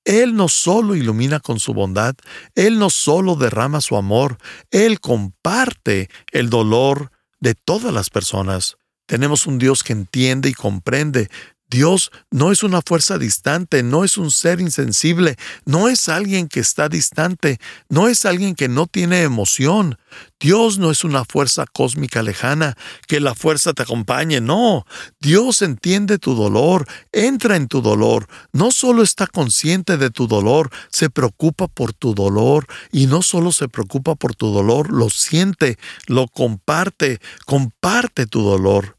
Él 0.04 0.34
no 0.36 0.48
solo 0.48 0.94
ilumina 0.94 1.40
con 1.40 1.58
su 1.60 1.74
bondad, 1.74 2.14
Él 2.54 2.78
no 2.78 2.90
solo 2.90 3.36
derrama 3.36 3.80
su 3.80 3.96
amor, 3.96 4.38
Él 4.70 5.00
comparte 5.00 6.10
el 6.32 6.50
dolor 6.50 7.10
de 7.40 7.54
todas 7.54 7.92
las 7.92 8.10
personas. 8.10 8.76
Tenemos 9.06 9.46
un 9.46 9.58
Dios 9.58 9.82
que 9.82 9.92
entiende 9.92 10.48
y 10.48 10.54
comprende 10.54 11.28
Dios 11.74 12.12
no 12.30 12.52
es 12.52 12.62
una 12.62 12.82
fuerza 12.82 13.18
distante, 13.18 13.82
no 13.82 14.04
es 14.04 14.16
un 14.16 14.30
ser 14.30 14.60
insensible, 14.60 15.34
no 15.64 15.88
es 15.88 16.08
alguien 16.08 16.46
que 16.46 16.60
está 16.60 16.88
distante, 16.88 17.58
no 17.88 18.06
es 18.06 18.24
alguien 18.26 18.54
que 18.54 18.68
no 18.68 18.86
tiene 18.86 19.22
emoción. 19.22 19.98
Dios 20.38 20.78
no 20.78 20.92
es 20.92 21.02
una 21.02 21.24
fuerza 21.24 21.66
cósmica 21.66 22.22
lejana, 22.22 22.76
que 23.08 23.18
la 23.18 23.34
fuerza 23.34 23.72
te 23.72 23.82
acompañe, 23.82 24.40
no. 24.40 24.86
Dios 25.18 25.62
entiende 25.62 26.18
tu 26.18 26.36
dolor, 26.36 26.86
entra 27.10 27.56
en 27.56 27.66
tu 27.66 27.82
dolor, 27.82 28.28
no 28.52 28.70
solo 28.70 29.02
está 29.02 29.26
consciente 29.26 29.96
de 29.96 30.10
tu 30.10 30.28
dolor, 30.28 30.70
se 30.90 31.10
preocupa 31.10 31.66
por 31.66 31.92
tu 31.92 32.14
dolor 32.14 32.68
y 32.92 33.06
no 33.08 33.20
solo 33.20 33.50
se 33.50 33.66
preocupa 33.66 34.14
por 34.14 34.36
tu 34.36 34.52
dolor, 34.52 34.92
lo 34.92 35.10
siente, 35.10 35.76
lo 36.06 36.28
comparte, 36.28 37.18
comparte 37.46 38.26
tu 38.26 38.42
dolor. 38.42 38.96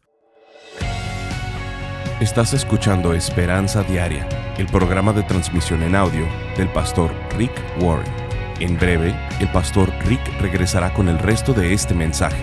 Estás 2.22 2.54
escuchando 2.54 3.14
Esperanza 3.14 3.84
Diaria, 3.84 4.26
el 4.58 4.68
programa 4.68 5.12
de 5.12 5.22
transmisión 5.24 5.84
en 5.84 5.98
audio 5.98 6.26
del 6.56 6.70
pastor 6.70 7.14
Rick 7.38 7.52
Warren. 7.82 8.10
En 8.62 8.78
breve, 8.78 9.14
el 9.42 9.50
pastor 9.50 9.92
Rick 10.06 10.22
regresará 10.40 10.94
con 10.94 11.10
el 11.10 11.20
resto 11.20 11.52
de 11.52 11.74
este 11.74 11.94
mensaje. 11.94 12.42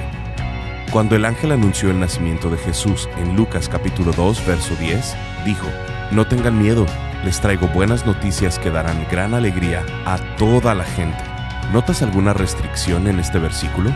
Cuando 0.91 1.17
el 1.17 1.25
ángel 1.25 1.53
anunció 1.53 1.91
el 1.91 1.99
nacimiento 1.99 2.51
de 2.51 2.59
Jesús 2.59 3.09
en 3.17 3.35
Lucas 3.35 3.71
capítulo 3.71 4.13
2, 4.13 4.47
verso 4.47 4.77
10, 4.77 5.17
dijo, 5.47 5.67
No 6.11 6.27
tengan 6.27 6.59
miedo, 6.59 6.85
les 7.25 7.41
traigo 7.41 7.67
buenas 7.69 8.05
noticias 8.05 8.59
que 8.59 8.71
darán 8.71 9.07
gran 9.11 9.33
alegría 9.33 9.87
a 10.05 10.19
toda 10.37 10.75
la 10.75 10.85
gente. 10.85 11.25
¿Notas 11.73 12.03
alguna 12.03 12.35
restricción 12.35 13.09
en 13.09 13.19
este 13.19 13.39
versículo? 13.39 13.91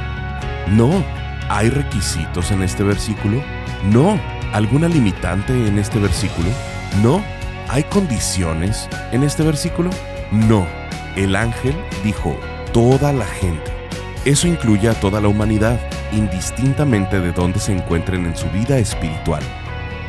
No. 0.68 1.04
¿Hay 1.50 1.68
requisitos 1.68 2.50
en 2.50 2.62
este 2.62 2.82
versículo? 2.82 3.42
No 3.84 4.18
alguna 4.52 4.88
limitante 4.88 5.52
en 5.52 5.78
este 5.78 5.98
versículo? 5.98 6.48
No. 7.02 7.22
¿Hay 7.68 7.82
condiciones 7.84 8.88
en 9.12 9.22
este 9.22 9.42
versículo? 9.42 9.90
No. 10.30 10.66
El 11.16 11.34
ángel 11.34 11.74
dijo, 12.04 12.36
toda 12.72 13.12
la 13.12 13.26
gente. 13.26 13.72
Eso 14.24 14.48
incluye 14.48 14.88
a 14.88 14.94
toda 14.94 15.20
la 15.20 15.28
humanidad, 15.28 15.80
indistintamente 16.12 17.20
de 17.20 17.32
dónde 17.32 17.58
se 17.58 17.72
encuentren 17.72 18.26
en 18.26 18.36
su 18.36 18.48
vida 18.50 18.78
espiritual. 18.78 19.42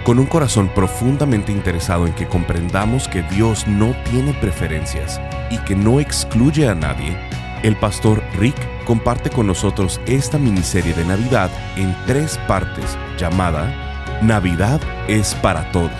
Con 0.03 0.19
un 0.19 0.25
corazón 0.25 0.69
profundamente 0.69 1.51
interesado 1.51 2.07
en 2.07 2.13
que 2.13 2.27
comprendamos 2.27 3.07
que 3.07 3.23
Dios 3.23 3.67
no 3.67 3.95
tiene 4.09 4.33
preferencias 4.33 5.21
y 5.49 5.57
que 5.59 5.75
no 5.75 5.99
excluye 5.99 6.67
a 6.67 6.75
nadie, 6.75 7.17
el 7.63 7.75
pastor 7.75 8.23
Rick 8.37 8.55
comparte 8.85 9.29
con 9.29 9.47
nosotros 9.47 9.99
esta 10.05 10.37
miniserie 10.37 10.93
de 10.93 11.05
Navidad 11.05 11.49
en 11.75 11.95
tres 12.05 12.39
partes 12.47 12.97
llamada 13.17 13.86
Navidad 14.21 14.81
es 15.07 15.35
para 15.35 15.71
todos. 15.71 15.91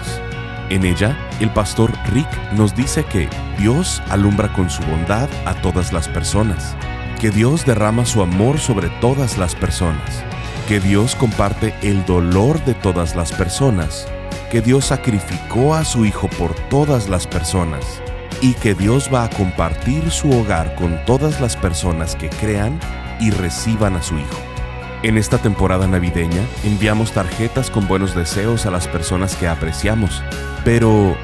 En 0.70 0.86
ella, 0.86 1.16
el 1.40 1.52
pastor 1.52 1.94
Rick 2.12 2.28
nos 2.54 2.76
dice 2.76 3.06
que 3.06 3.30
Dios 3.60 4.02
alumbra 4.10 4.52
con 4.54 4.72
su 4.72 4.82
bondad 4.84 5.30
a 5.46 5.54
todas 5.62 5.94
las 5.94 6.10
personas, 6.10 6.76
que 7.22 7.30
Dios 7.30 7.64
derrama 7.64 8.06
su 8.06 8.24
amor 8.24 8.58
sobre 8.58 8.90
todas 9.02 9.38
las 9.38 9.54
personas, 9.54 10.24
que 10.68 10.80
Dios 10.80 11.16
comparte 11.16 11.76
el 11.84 12.04
dolor 12.06 12.64
de 12.66 12.74
todas 12.74 13.16
las 13.16 13.32
personas, 13.32 14.08
que 14.52 14.62
Dios 14.62 14.86
sacrificó 14.86 15.76
a 15.76 15.86
su 15.86 16.04
Hijo 16.04 16.28
por 16.40 16.56
todas 16.70 17.10
las 17.10 17.28
personas 17.28 18.02
y 18.42 18.54
que 18.56 18.74
Dios 18.74 19.12
va 19.14 19.26
a 19.26 19.30
compartir 19.30 20.10
su 20.10 20.32
hogar 20.32 20.74
con 20.74 21.00
todas 21.06 21.40
las 21.40 21.56
personas 21.56 22.16
que 22.16 22.30
crean 22.30 22.80
y 23.20 23.30
reciban 23.30 23.96
a 23.96 24.02
su 24.02 24.16
Hijo. 24.16 24.57
En 25.04 25.16
esta 25.16 25.38
temporada 25.38 25.88
navideña 25.88 26.42
enviamos 26.64 27.12
tarjetas 27.12 27.70
con 27.70 27.88
buenos 27.88 28.16
deseos 28.16 28.66
a 28.66 28.72
las 28.72 28.88
personas 28.88 29.36
que 29.36 29.48
apreciamos, 29.48 30.24
pero 30.66 31.16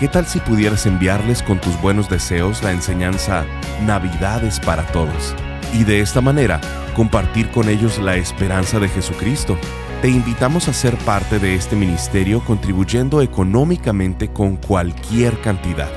¿qué 0.00 0.08
tal 0.08 0.26
si 0.26 0.40
pudieras 0.40 0.86
enviarles 0.86 1.42
con 1.42 1.60
tus 1.60 1.78
buenos 1.82 2.08
deseos 2.08 2.62
la 2.62 2.72
enseñanza 2.72 3.44
Navidades 3.84 4.58
para 4.60 4.86
todos? 4.86 5.36
Y 5.74 5.84
de 5.84 6.00
esta 6.00 6.22
manera 6.22 6.58
compartir 6.96 7.50
con 7.50 7.68
ellos 7.68 7.98
la 7.98 8.16
esperanza 8.16 8.80
de 8.80 8.88
Jesucristo. 8.88 9.58
Te 10.00 10.08
invitamos 10.08 10.68
a 10.68 10.72
ser 10.72 10.96
parte 10.96 11.38
de 11.38 11.54
este 11.54 11.76
ministerio 11.76 12.42
contribuyendo 12.44 13.20
económicamente 13.20 14.28
con 14.28 14.56
cualquier 14.56 15.38
cantidad. 15.40 15.90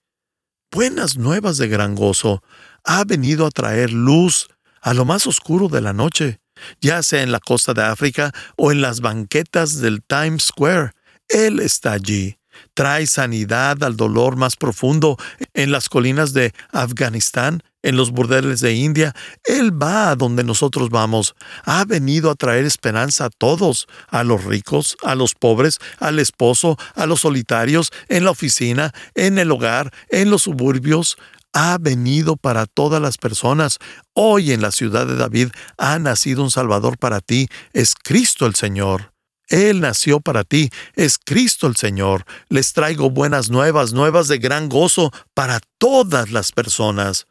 Buenas 0.72 1.18
nuevas 1.18 1.58
de 1.58 1.68
gran 1.68 1.96
gozo. 1.96 2.44
Ha 2.84 3.04
venido 3.04 3.46
a 3.46 3.52
traer 3.52 3.92
luz 3.92 4.48
a 4.82 4.94
lo 4.94 5.06
más 5.06 5.28
oscuro 5.28 5.68
de 5.68 5.82
la 5.82 5.94
noche, 5.94 6.40
ya 6.82 7.04
sea 7.04 7.24
en 7.24 7.32
la 7.32 7.40
costa 7.40 7.74
de 7.74 7.84
África 7.84 8.32
o 8.56 8.72
en 8.72 8.82
las 8.82 9.02
banquetas 9.02 9.80
del 9.80 10.02
Times 10.04 10.44
Square. 10.44 10.92
Él 11.30 11.60
está 11.60 11.94
allí 11.94 12.38
trae 12.74 13.08
sanidad 13.08 13.84
al 13.84 13.98
dolor 13.98 14.36
más 14.36 14.56
profundo 14.56 15.18
en 15.54 15.72
las 15.72 15.90
colinas 15.90 16.34
de 16.34 16.54
Afganistán, 16.72 17.64
en 17.84 17.96
los 17.96 18.12
burdeles 18.12 18.60
de 18.60 18.74
India. 18.74 19.16
Él 19.46 19.72
va 19.82 20.10
a 20.10 20.16
donde 20.16 20.44
nosotros 20.44 20.90
vamos. 20.90 21.36
Ha 21.64 21.86
venido 21.86 22.30
a 22.30 22.36
traer 22.36 22.66
esperanza 22.66 23.26
a 23.26 23.30
todos, 23.30 23.88
a 24.10 24.24
los 24.24 24.44
ricos, 24.44 24.98
a 25.04 25.16
los 25.16 25.36
pobres, 25.36 25.80
al 26.00 26.20
esposo, 26.20 26.78
a 26.96 27.06
los 27.06 27.22
solitarios, 27.22 27.92
en 28.10 28.26
la 28.26 28.32
oficina, 28.32 28.94
en 29.16 29.40
el 29.40 29.52
hogar, 29.52 29.92
en 30.10 30.30
los 30.30 30.44
suburbios. 30.44 31.18
ha 31.54 31.78
venido 31.80 32.36
para 32.36 32.68
todas 32.68 33.02
las 33.02 33.18
personas. 33.18 33.80
Hoy 34.14 34.52
en 34.52 34.62
la 34.62 34.72
ciudad 34.72 35.08
de 35.08 35.16
David 35.16 35.50
ha 35.78 35.98
nacido 35.98 36.44
un 36.44 36.52
Salvador 36.52 37.00
para 37.00 37.20
ti, 37.20 37.48
es 37.74 37.96
Cristo 37.96 38.46
el 38.46 38.54
Señor. 38.54 39.17
Él 39.50 39.80
nació 39.80 40.20
para 40.20 40.44
ti, 40.44 40.70
es 40.96 41.18
Cristo 41.18 41.68
el 41.68 41.76
Señor. 41.76 42.26
Les 42.50 42.74
traigo 42.74 43.10
buenas 43.10 43.50
nuevas, 43.50 43.94
nuevas 43.94 44.28
de 44.28 44.40
gran 44.40 44.70
gozo 44.70 45.12
para 45.34 45.60
todas 45.78 46.32
las 46.32 46.52
personas. 46.52 47.28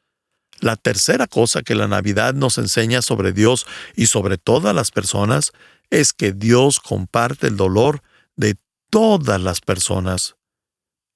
La 0.60 0.76
tercera 0.76 1.26
cosa 1.26 1.62
que 1.62 1.74
la 1.74 1.88
Navidad 1.88 2.34
nos 2.34 2.56
enseña 2.56 3.02
sobre 3.02 3.32
Dios 3.32 3.66
y 3.94 4.06
sobre 4.06 4.38
todas 4.38 4.74
las 4.74 4.90
personas 4.90 5.52
es 5.90 6.12
que 6.12 6.32
Dios 6.32 6.80
comparte 6.80 7.46
el 7.46 7.56
dolor 7.56 8.02
de 8.36 8.56
todas 8.90 9.40
las 9.40 9.60
personas. 9.60 10.36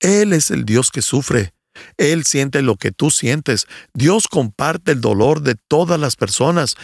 Él 0.00 0.32
es 0.32 0.50
el 0.50 0.64
Dios 0.64 0.90
que 0.90 1.02
sufre. 1.02 1.54
Él 1.96 2.24
siente 2.24 2.62
lo 2.62 2.76
que 2.76 2.92
tú 2.92 3.10
sientes. 3.10 3.66
Dios 3.94 4.28
comparte 4.28 4.92
el 4.92 5.00
dolor 5.00 5.40
de 5.42 5.54
todas 5.54 5.98
las 5.98 6.16
personas. 6.16 6.76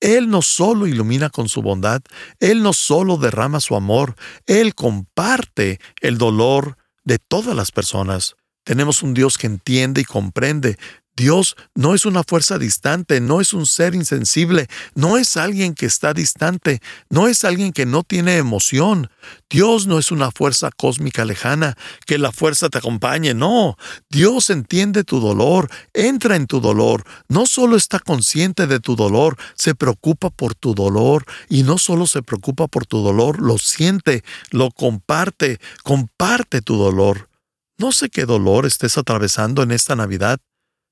Él 0.00 0.28
no 0.28 0.42
solo 0.42 0.86
ilumina 0.86 1.30
con 1.30 1.48
su 1.48 1.62
bondad, 1.62 2.02
Él 2.38 2.62
no 2.62 2.72
solo 2.72 3.16
derrama 3.16 3.60
su 3.60 3.76
amor, 3.76 4.16
Él 4.46 4.74
comparte 4.74 5.78
el 6.00 6.18
dolor 6.18 6.76
de 7.04 7.18
todas 7.18 7.54
las 7.54 7.70
personas. 7.70 8.34
Tenemos 8.64 9.02
un 9.02 9.14
Dios 9.14 9.38
que 9.38 9.46
entiende 9.46 10.00
y 10.00 10.04
comprende 10.04 10.78
Dios 11.20 11.54
no 11.74 11.94
es 11.94 12.06
una 12.06 12.24
fuerza 12.24 12.56
distante, 12.56 13.20
no 13.20 13.42
es 13.42 13.52
un 13.52 13.66
ser 13.66 13.94
insensible, 13.94 14.68
no 14.94 15.18
es 15.18 15.36
alguien 15.36 15.74
que 15.74 15.84
está 15.84 16.14
distante, 16.14 16.80
no 17.10 17.28
es 17.28 17.44
alguien 17.44 17.74
que 17.74 17.84
no 17.84 18.04
tiene 18.04 18.38
emoción. 18.38 19.10
Dios 19.50 19.86
no 19.86 19.98
es 19.98 20.12
una 20.12 20.30
fuerza 20.30 20.70
cósmica 20.74 21.26
lejana, 21.26 21.76
que 22.06 22.16
la 22.16 22.32
fuerza 22.32 22.70
te 22.70 22.78
acompañe, 22.78 23.34
no. 23.34 23.76
Dios 24.08 24.48
entiende 24.48 25.04
tu 25.04 25.20
dolor, 25.20 25.68
entra 25.92 26.36
en 26.36 26.46
tu 26.46 26.58
dolor, 26.58 27.04
no 27.28 27.44
solo 27.44 27.76
está 27.76 27.98
consciente 27.98 28.66
de 28.66 28.80
tu 28.80 28.96
dolor, 28.96 29.36
se 29.54 29.74
preocupa 29.74 30.30
por 30.30 30.54
tu 30.54 30.74
dolor 30.74 31.26
y 31.50 31.64
no 31.64 31.76
solo 31.76 32.06
se 32.06 32.22
preocupa 32.22 32.66
por 32.66 32.86
tu 32.86 33.02
dolor, 33.02 33.42
lo 33.42 33.58
siente, 33.58 34.24
lo 34.52 34.70
comparte, 34.70 35.60
comparte 35.82 36.62
tu 36.62 36.78
dolor. 36.78 37.28
No 37.76 37.92
sé 37.92 38.08
qué 38.08 38.24
dolor 38.24 38.64
estés 38.64 38.96
atravesando 38.96 39.62
en 39.62 39.70
esta 39.70 39.96
Navidad. 39.96 40.40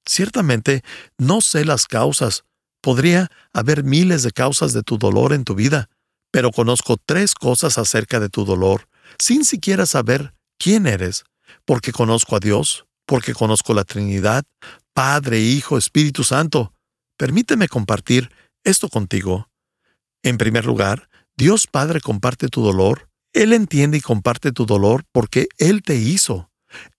Ciertamente, 0.08 0.82
no 1.18 1.42
sé 1.42 1.66
las 1.66 1.86
causas. 1.86 2.44
Podría 2.80 3.30
haber 3.52 3.84
miles 3.84 4.22
de 4.22 4.32
causas 4.32 4.72
de 4.72 4.82
tu 4.82 4.96
dolor 4.96 5.34
en 5.34 5.44
tu 5.44 5.54
vida, 5.54 5.90
pero 6.32 6.50
conozco 6.50 6.96
tres 6.96 7.34
cosas 7.34 7.76
acerca 7.76 8.18
de 8.18 8.30
tu 8.30 8.46
dolor, 8.46 8.88
sin 9.18 9.44
siquiera 9.44 9.84
saber 9.84 10.32
quién 10.58 10.86
eres, 10.86 11.24
porque 11.66 11.92
conozco 11.92 12.36
a 12.36 12.40
Dios, 12.40 12.86
porque 13.06 13.34
conozco 13.34 13.74
la 13.74 13.84
Trinidad, 13.84 14.44
Padre, 14.94 15.40
Hijo, 15.40 15.76
Espíritu 15.76 16.24
Santo. 16.24 16.72
Permíteme 17.18 17.68
compartir 17.68 18.30
esto 18.64 18.88
contigo. 18.88 19.50
En 20.22 20.38
primer 20.38 20.64
lugar, 20.64 21.10
Dios 21.36 21.66
Padre 21.66 22.00
comparte 22.00 22.48
tu 22.48 22.62
dolor. 22.62 23.10
Él 23.34 23.52
entiende 23.52 23.98
y 23.98 24.00
comparte 24.00 24.52
tu 24.52 24.64
dolor 24.64 25.04
porque 25.12 25.48
Él 25.58 25.82
te 25.82 25.96
hizo. 25.96 26.50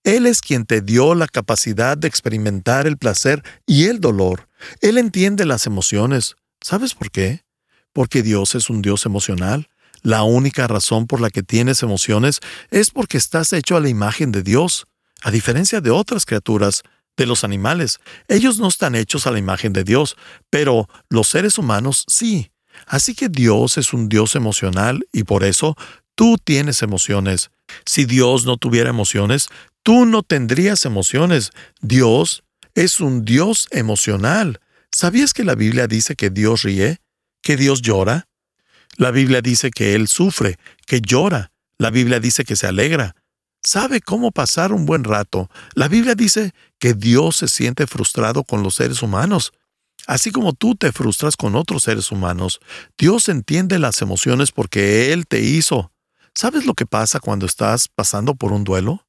Él 0.04 0.26
es 0.26 0.40
quien 0.40 0.66
te 0.66 0.80
dio 0.80 1.14
la 1.14 1.26
capacidad 1.26 1.96
de 1.96 2.08
experimentar 2.08 2.86
el 2.86 2.96
placer 2.96 3.42
y 3.66 3.84
el 3.84 4.00
dolor. 4.00 4.48
Él 4.80 4.98
entiende 4.98 5.46
las 5.46 5.66
emociones. 5.66 6.36
¿Sabes 6.60 6.94
por 6.94 7.10
qué? 7.10 7.44
Porque 7.92 8.22
Dios 8.22 8.54
es 8.54 8.70
un 8.70 8.82
Dios 8.82 9.06
emocional. 9.06 9.68
La 10.02 10.22
única 10.22 10.66
razón 10.66 11.06
por 11.06 11.20
la 11.20 11.30
que 11.30 11.42
tienes 11.42 11.82
emociones 11.82 12.40
es 12.70 12.90
porque 12.90 13.18
estás 13.18 13.52
hecho 13.52 13.76
a 13.76 13.80
la 13.80 13.88
imagen 13.88 14.32
de 14.32 14.42
Dios. 14.42 14.86
A 15.22 15.30
diferencia 15.30 15.80
de 15.80 15.90
otras 15.90 16.24
criaturas, 16.24 16.82
de 17.16 17.26
los 17.26 17.44
animales, 17.44 18.00
ellos 18.28 18.58
no 18.58 18.68
están 18.68 18.94
hechos 18.94 19.26
a 19.26 19.30
la 19.30 19.38
imagen 19.38 19.74
de 19.74 19.84
Dios, 19.84 20.16
pero 20.48 20.88
los 21.10 21.28
seres 21.28 21.58
humanos 21.58 22.04
sí. 22.08 22.50
Así 22.86 23.14
que 23.14 23.28
Dios 23.28 23.76
es 23.76 23.92
un 23.92 24.08
Dios 24.08 24.36
emocional 24.36 25.06
y 25.12 25.24
por 25.24 25.44
eso 25.44 25.76
tú 26.14 26.38
tienes 26.42 26.82
emociones. 26.82 27.50
Si 27.84 28.06
Dios 28.06 28.46
no 28.46 28.56
tuviera 28.56 28.90
emociones, 28.90 29.48
tú 29.82 30.06
no 30.06 30.22
tendrías 30.22 30.84
emociones. 30.84 31.50
Dios 31.80 32.42
es 32.74 33.00
un 33.00 33.24
Dios 33.24 33.68
emocional. 33.70 34.60
¿Sabías 34.92 35.32
que 35.32 35.44
la 35.44 35.54
Biblia 35.54 35.86
dice 35.86 36.16
que 36.16 36.30
Dios 36.30 36.62
ríe? 36.62 36.98
¿Que 37.42 37.56
Dios 37.56 37.82
llora? 37.82 38.28
La 38.96 39.10
Biblia 39.10 39.40
dice 39.40 39.70
que 39.70 39.94
Él 39.94 40.08
sufre, 40.08 40.58
que 40.86 41.00
llora. 41.00 41.52
La 41.78 41.90
Biblia 41.90 42.20
dice 42.20 42.44
que 42.44 42.56
se 42.56 42.66
alegra. 42.66 43.14
Sabe 43.62 44.00
cómo 44.00 44.32
pasar 44.32 44.72
un 44.72 44.86
buen 44.86 45.04
rato. 45.04 45.50
La 45.74 45.88
Biblia 45.88 46.14
dice 46.14 46.52
que 46.78 46.94
Dios 46.94 47.36
se 47.36 47.48
siente 47.48 47.86
frustrado 47.86 48.42
con 48.42 48.62
los 48.62 48.74
seres 48.74 49.02
humanos. 49.02 49.52
Así 50.06 50.30
como 50.30 50.54
tú 50.54 50.74
te 50.74 50.92
frustras 50.92 51.36
con 51.36 51.54
otros 51.54 51.82
seres 51.84 52.10
humanos, 52.10 52.60
Dios 52.98 53.28
entiende 53.28 53.78
las 53.78 54.00
emociones 54.02 54.50
porque 54.50 55.12
Él 55.12 55.26
te 55.26 55.40
hizo. 55.40 55.92
¿Sabes 56.34 56.64
lo 56.64 56.74
que 56.74 56.86
pasa 56.86 57.20
cuando 57.20 57.46
estás 57.46 57.88
pasando 57.88 58.34
por 58.34 58.52
un 58.52 58.64
duelo? 58.64 59.06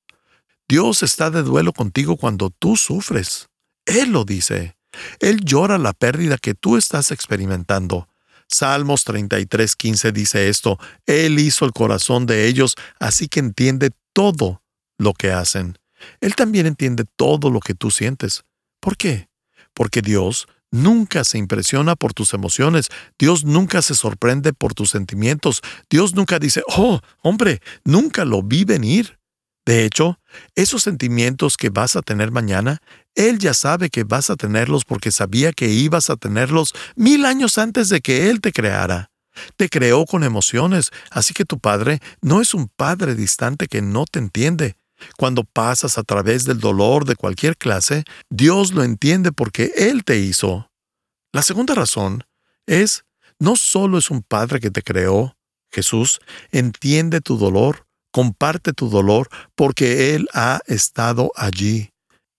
Dios 0.72 1.04
está 1.04 1.30
de 1.30 1.44
duelo 1.44 1.74
contigo 1.74 2.16
cuando 2.16 2.50
tú 2.50 2.78
sufres. 2.78 3.50
Él 3.86 4.14
lo 4.14 4.24
dice. 4.24 4.78
Él 5.20 5.42
llora 5.44 5.78
la 5.78 5.92
pérdida 5.92 6.38
que 6.38 6.54
tú 6.54 6.78
estás 6.78 7.12
experimentando. 7.12 8.08
Salmos 8.48 9.04
33:15 9.04 10.14
dice 10.14 10.48
esto, 10.48 10.80
Él 11.06 11.40
hizo 11.40 11.66
el 11.66 11.74
corazón 11.74 12.26
de 12.26 12.48
ellos, 12.48 12.78
así 13.02 13.28
que 13.28 13.42
entiende 13.42 13.90
todo 14.14 14.64
lo 14.98 15.14
que 15.14 15.34
hacen. 15.34 15.78
Él 16.22 16.36
también 16.36 16.66
entiende 16.68 17.04
todo 17.18 17.50
lo 17.50 17.60
que 17.60 17.74
tú 17.74 17.92
sientes. 17.92 18.46
¿Por 18.80 18.96
qué? 18.96 19.28
Porque 19.74 20.02
Dios 20.02 20.48
nunca 20.72 21.26
se 21.26 21.38
impresiona 21.38 21.98
por 21.98 22.14
tus 22.14 22.34
emociones, 22.34 22.88
Dios 23.20 23.44
nunca 23.44 23.82
se 23.82 23.94
sorprende 23.94 24.54
por 24.54 24.74
tus 24.74 24.92
sentimientos, 24.92 25.60
Dios 25.90 26.16
nunca 26.16 26.40
dice, 26.40 26.64
oh, 26.78 27.02
hombre, 27.22 27.62
nunca 27.84 28.24
lo 28.24 28.42
vi 28.42 28.64
venir. 28.64 29.20
De 29.66 29.86
hecho, 29.86 30.20
esos 30.56 30.84
sentimientos 30.84 31.56
que 31.56 31.70
vas 31.70 31.96
a 31.96 32.02
tener 32.02 32.32
mañana, 32.32 32.80
Él 33.14 33.38
ya 33.38 33.54
sabe 33.54 33.90
que 33.90 34.04
vas 34.04 34.30
a 34.30 34.36
tenerlos 34.36 34.86
porque 34.86 35.12
sabía 35.12 35.54
que 35.54 35.70
ibas 35.70 36.10
a 36.10 36.16
tenerlos 36.16 36.74
mil 36.96 37.26
años 37.26 37.58
antes 37.58 37.90
de 37.90 38.02
que 38.02 38.30
Él 38.30 38.42
te 38.42 38.52
creara. 38.52 39.12
Te 39.56 39.70
creó 39.70 40.06
con 40.06 40.24
emociones, 40.24 40.92
así 41.10 41.34
que 41.34 41.46
tu 41.46 41.60
Padre 41.60 42.00
no 42.22 42.42
es 42.42 42.54
un 42.54 42.68
Padre 42.68 43.16
distante 43.16 43.68
que 43.68 43.82
no 43.82 44.06
te 44.06 44.20
entiende. 44.20 44.78
Cuando 45.18 45.44
pasas 45.44 45.98
a 45.98 46.04
través 46.04 46.46
del 46.46 46.60
dolor 46.60 47.06
de 47.06 47.16
cualquier 47.16 47.58
clase, 47.58 48.04
Dios 48.30 48.74
lo 48.74 48.84
entiende 48.84 49.32
porque 49.32 49.72
Él 49.76 50.04
te 50.04 50.20
hizo. 50.20 50.70
La 51.32 51.44
segunda 51.44 51.76
razón 51.76 52.24
es, 52.66 53.06
no 53.40 53.56
solo 53.56 53.98
es 53.98 54.12
un 54.12 54.22
Padre 54.22 54.60
que 54.60 54.70
te 54.70 54.84
creó, 54.84 55.38
Jesús 55.72 56.20
entiende 56.52 57.22
tu 57.22 57.38
dolor, 57.38 57.88
comparte 58.12 58.74
tu 58.74 58.90
dolor 58.90 59.30
porque 59.56 60.16
Él 60.16 60.28
ha 60.34 60.62
estado 60.68 61.32
allí. 61.36 61.92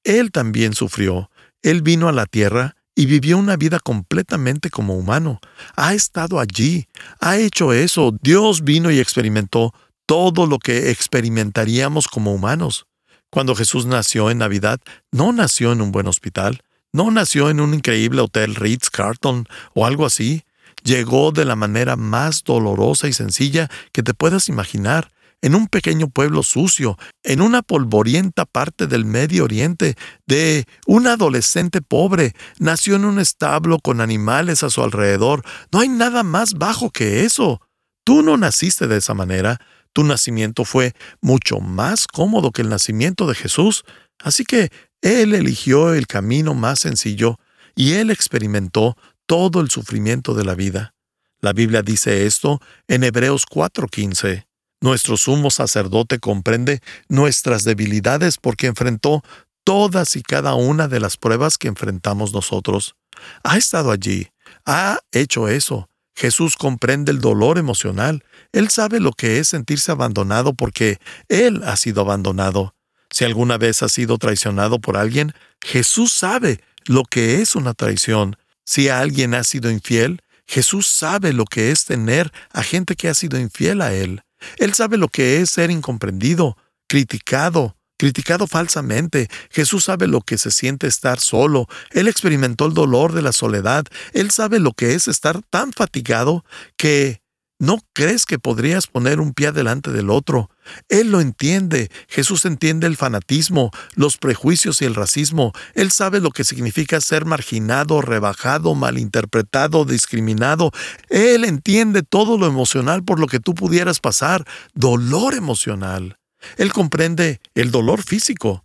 Él 0.05 0.31
también 0.31 0.75
sufrió, 0.75 1.31
Él 1.63 1.83
vino 1.83 2.09
a 2.09 2.13
la 2.13 2.27
tierra 2.27 2.77
y 2.95 3.07
vivió 3.07 3.39
una 3.39 3.57
vida 3.57 3.79
completamente 3.81 4.71
como 4.71 4.97
humano. 4.97 5.41
Ha 5.77 5.95
estado 5.95 6.41
allí, 6.41 6.87
ha 7.21 7.39
hecho 7.39 7.73
eso. 7.73 8.13
Dios 8.23 8.63
vino 8.65 8.91
y 8.91 9.01
experimentó 9.01 9.73
todo 10.07 10.47
lo 10.47 10.59
que 10.59 10.91
experimentaríamos 10.91 12.09
como 12.09 12.35
humanos. 12.35 12.87
Cuando 13.31 13.55
Jesús 13.55 13.87
nació 13.87 14.31
en 14.31 14.39
Navidad, 14.39 14.79
no 15.11 15.33
nació 15.33 15.73
en 15.73 15.81
un 15.81 15.91
buen 15.91 16.07
hospital, 16.07 16.61
no 16.93 17.11
nació 17.11 17.49
en 17.49 17.61
un 17.61 17.73
increíble 17.73 18.21
hotel 18.21 18.55
Ritz 18.55 18.91
Carlton 18.91 19.47
o 19.73 19.87
algo 19.87 20.05
así. 20.05 20.45
Llegó 20.85 21.33
de 21.33 21.47
la 21.47 21.57
manera 21.57 21.97
más 21.97 22.45
dolorosa 22.45 23.09
y 23.09 23.15
sencilla 23.15 23.71
que 23.93 24.03
te 24.03 24.13
puedas 24.13 24.49
imaginar, 24.49 25.11
en 25.43 25.57
un 25.57 25.67
pequeño 25.67 26.09
pueblo 26.09 26.43
sucio, 26.43 26.97
en 27.23 27.43
una 27.43 27.63
polvorienta 27.63 28.47
parte 28.47 28.87
del 28.87 29.05
Medio 29.05 29.45
Oriente, 29.45 29.97
de 30.27 30.65
un 30.87 31.07
adolescente 31.09 31.83
pobre, 31.83 32.33
nació 32.59 32.97
en 32.97 33.05
un 33.05 33.19
establo 33.19 33.79
con 33.81 34.01
animales 34.01 34.63
a 34.63 34.71
su 34.71 34.83
alrededor. 34.83 35.45
No 35.73 35.81
hay 35.81 35.89
nada 35.89 36.23
más 36.23 36.55
bajo 36.55 36.91
que 36.91 37.25
eso. 37.25 37.61
Tú 38.05 38.23
no 38.23 38.37
naciste 38.37 38.87
de 38.87 38.97
esa 38.97 39.15
manera, 39.15 39.59
tu 39.93 40.05
nacimiento 40.05 40.65
fue 40.65 40.95
mucho 41.21 41.61
más 41.61 42.07
cómodo 42.07 42.53
que 42.53 42.63
el 42.63 42.69
nacimiento 42.69 43.27
de 43.27 43.35
Jesús, 43.35 43.85
así 44.19 44.45
que 44.45 44.71
Él 45.03 45.35
eligió 45.35 45.93
el 45.93 46.07
camino 46.07 46.55
más 46.55 46.81
sencillo 46.81 47.37
y 47.75 47.95
Él 47.95 48.11
experimentó 48.11 48.97
todo 49.27 49.61
el 49.61 49.71
sufrimiento 49.71 50.35
de 50.35 50.45
la 50.45 50.55
vida. 50.55 50.95
La 51.41 51.53
Biblia 51.53 51.83
dice 51.83 52.27
esto 52.27 52.61
en 52.87 53.03
Hebreos 53.03 53.45
4:15. 53.47 54.47
Nuestro 54.83 55.17
sumo 55.17 55.51
sacerdote 55.51 56.19
comprende 56.19 56.81
nuestras 57.09 57.63
debilidades 57.63 58.37
porque 58.37 58.67
enfrentó 58.67 59.23
todas 59.63 60.17
y 60.17 60.23
cada 60.23 60.55
una 60.55 60.89
de 60.89 60.99
las 60.99 61.17
pruebas 61.17 61.57
que 61.57 61.69
enfrentamos 61.69 62.33
nosotros. 62.33 62.97
Ha 63.45 63.57
estado 63.57 63.93
allí, 63.93 64.33
ha 64.67 64.99
hecho 65.13 65.47
eso, 65.47 65.89
Jesús 66.17 66.57
comprende 66.57 67.13
el 67.13 67.21
dolor 67.21 67.59
emocional. 67.59 68.25
Él 68.53 68.71
sabe 68.71 68.99
lo 68.99 69.13
que 69.13 69.39
es 69.39 69.49
sentirse 69.49 69.93
abandonado 69.93 70.53
porque 70.53 70.99
Él 71.29 71.63
ha 71.65 71.77
sido 71.77 72.01
abandonado. 72.01 72.75
Si 73.09 73.25
alguna 73.25 73.59
vez 73.59 73.85
has 73.85 73.93
sido 73.93 74.19
traicionado 74.19 74.81
por 74.81 74.97
alguien, 74.97 75.33
Jesús 75.61 76.13
sabe 76.13 76.61
lo 76.87 77.05
que 77.05 77.41
es 77.41 77.55
una 77.55 77.73
traición. 77.75 78.37
Si 78.65 78.89
alguien 78.89 79.35
ha 79.35 79.45
sido 79.45 79.71
infiel, 79.71 80.23
Jesús 80.47 80.89
sabe 80.89 81.33
lo 81.33 81.45
que 81.45 81.71
es 81.71 81.85
tener 81.85 82.33
a 82.51 82.65
gente 82.65 82.97
que 82.97 83.09
ha 83.09 83.15
sido 83.15 83.39
infiel 83.39 83.81
a 83.81 83.95
Él. 83.95 84.23
Él 84.59 84.75
sabe 84.75 84.99
lo 84.99 85.09
que 85.09 85.41
es 85.41 85.51
ser 85.51 85.71
incomprendido, 85.71 86.57
criticado, 86.89 87.77
criticado 87.97 88.47
falsamente. 88.47 89.29
Jesús 89.51 89.85
sabe 89.85 90.09
lo 90.09 90.21
que 90.23 90.37
se 90.37 90.51
siente 90.51 90.87
estar 90.87 91.21
solo. 91.21 91.69
Él 91.93 92.09
experimentó 92.09 92.67
el 92.67 92.75
dolor 92.75 93.13
de 93.13 93.23
la 93.23 93.33
soledad. 93.33 93.87
Él 94.13 94.31
sabe 94.31 94.59
lo 94.59 94.73
que 94.73 94.95
es 94.95 95.09
estar 95.09 95.41
tan 95.51 95.73
fatigado 95.73 96.45
que 96.77 97.22
no 97.63 97.79
crees 97.93 98.27
que 98.27 98.41
podrías 98.41 98.89
poner 98.89 99.21
un 99.21 99.35
pie 99.35 99.53
delante 99.53 99.93
del 99.93 100.11
otro. 100.11 100.51
Él 100.89 101.13
lo 101.13 101.21
entiende. 101.21 101.93
Jesús 102.09 102.45
entiende 102.45 102.89
el 102.89 102.97
fanatismo, 102.97 103.71
los 103.95 104.17
prejuicios 104.17 104.83
y 104.83 104.85
el 104.85 104.97
racismo. 104.97 105.53
Él 105.75 105.93
sabe 105.93 106.19
lo 106.19 106.33
que 106.33 106.43
significa 106.43 107.01
ser 107.01 107.25
marginado, 107.25 108.03
rebajado, 108.03 108.75
malinterpretado, 108.75 109.85
discriminado. 109.85 110.73
Él 111.09 111.45
entiende 111.45 112.03
todo 112.03 112.37
lo 112.37 112.49
emocional 112.49 113.05
por 113.05 113.21
lo 113.21 113.29
que 113.29 113.39
tú 113.39 113.55
pudieras 113.55 114.01
pasar, 114.01 114.45
dolor 114.75 115.35
emocional. 115.35 116.17
Él 116.57 116.73
comprende 116.73 117.41
el 117.55 117.71
dolor 117.71 118.03
físico. 118.03 118.65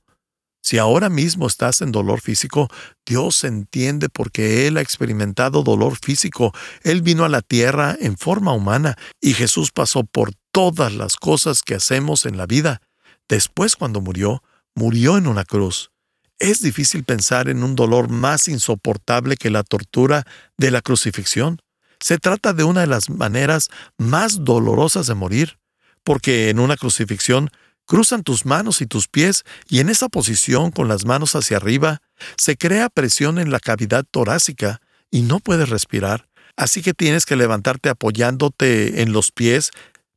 Si 0.68 0.78
ahora 0.78 1.08
mismo 1.08 1.48
estás 1.48 1.82
en 1.82 1.94
dolor 1.94 2.20
físico, 2.20 2.68
Dios 3.06 3.46
entiende 3.46 4.10
porque 4.10 4.68
Él 4.68 4.76
ha 4.76 4.82
experimentado 4.82 5.64
dolor 5.64 5.96
físico. 5.96 6.54
Él 6.84 7.02
vino 7.02 7.24
a 7.24 7.30
la 7.30 7.42
tierra 7.42 7.96
en 8.02 8.18
forma 8.18 8.52
humana 8.52 8.98
y 9.22 9.34
Jesús 9.34 9.72
pasó 9.72 10.04
por 10.04 10.34
todas 10.52 10.94
las 10.94 11.16
cosas 11.16 11.62
que 11.62 11.76
hacemos 11.76 12.26
en 12.26 12.36
la 12.36 12.48
vida. 12.48 12.82
Después, 13.30 13.78
cuando 13.78 14.02
murió, 14.02 14.44
murió 14.76 15.16
en 15.16 15.28
una 15.28 15.46
cruz. 15.46 15.92
Es 16.38 16.62
difícil 16.62 17.06
pensar 17.06 17.48
en 17.48 17.64
un 17.64 17.74
dolor 17.78 18.10
más 18.10 18.50
insoportable 18.50 19.38
que 19.38 19.50
la 19.50 19.64
tortura 19.64 20.26
de 20.58 20.72
la 20.72 20.82
crucifixión. 20.82 21.62
Se 22.02 22.18
trata 22.18 22.52
de 22.52 22.66
una 22.66 22.82
de 22.82 22.88
las 22.88 23.10
maneras 23.10 23.70
más 23.98 24.44
dolorosas 24.44 25.08
de 25.08 25.16
morir, 25.16 25.60
porque 26.04 26.50
en 26.50 26.60
una 26.60 26.76
crucifixión 26.76 27.52
cruzan 27.88 28.22
tus 28.22 28.46
manos 28.46 28.82
y 28.82 28.86
tus 28.86 29.08
pies 29.08 29.44
y 29.68 29.80
en 29.80 29.90
esa 29.90 30.10
posición 30.10 30.70
con 30.70 30.88
las 30.88 31.06
manos 31.06 31.36
hacia 31.36 31.58
arriba 31.58 32.02
se 32.38 32.56
crea 32.58 32.90
presión 32.90 33.40
en 33.40 33.50
la 33.50 33.60
cavidad 33.60 34.06
torácica 34.10 34.82
y 35.10 35.24
no 35.24 35.40
puedes 35.40 35.70
respirar, 35.70 36.30
así 36.56 36.84
que 36.84 36.94
tienes 36.94 37.26
que 37.26 37.36
levantarte 37.36 37.90
apoyándote 37.90 39.02
en 39.02 39.14
los 39.14 39.32
pies 39.32 39.72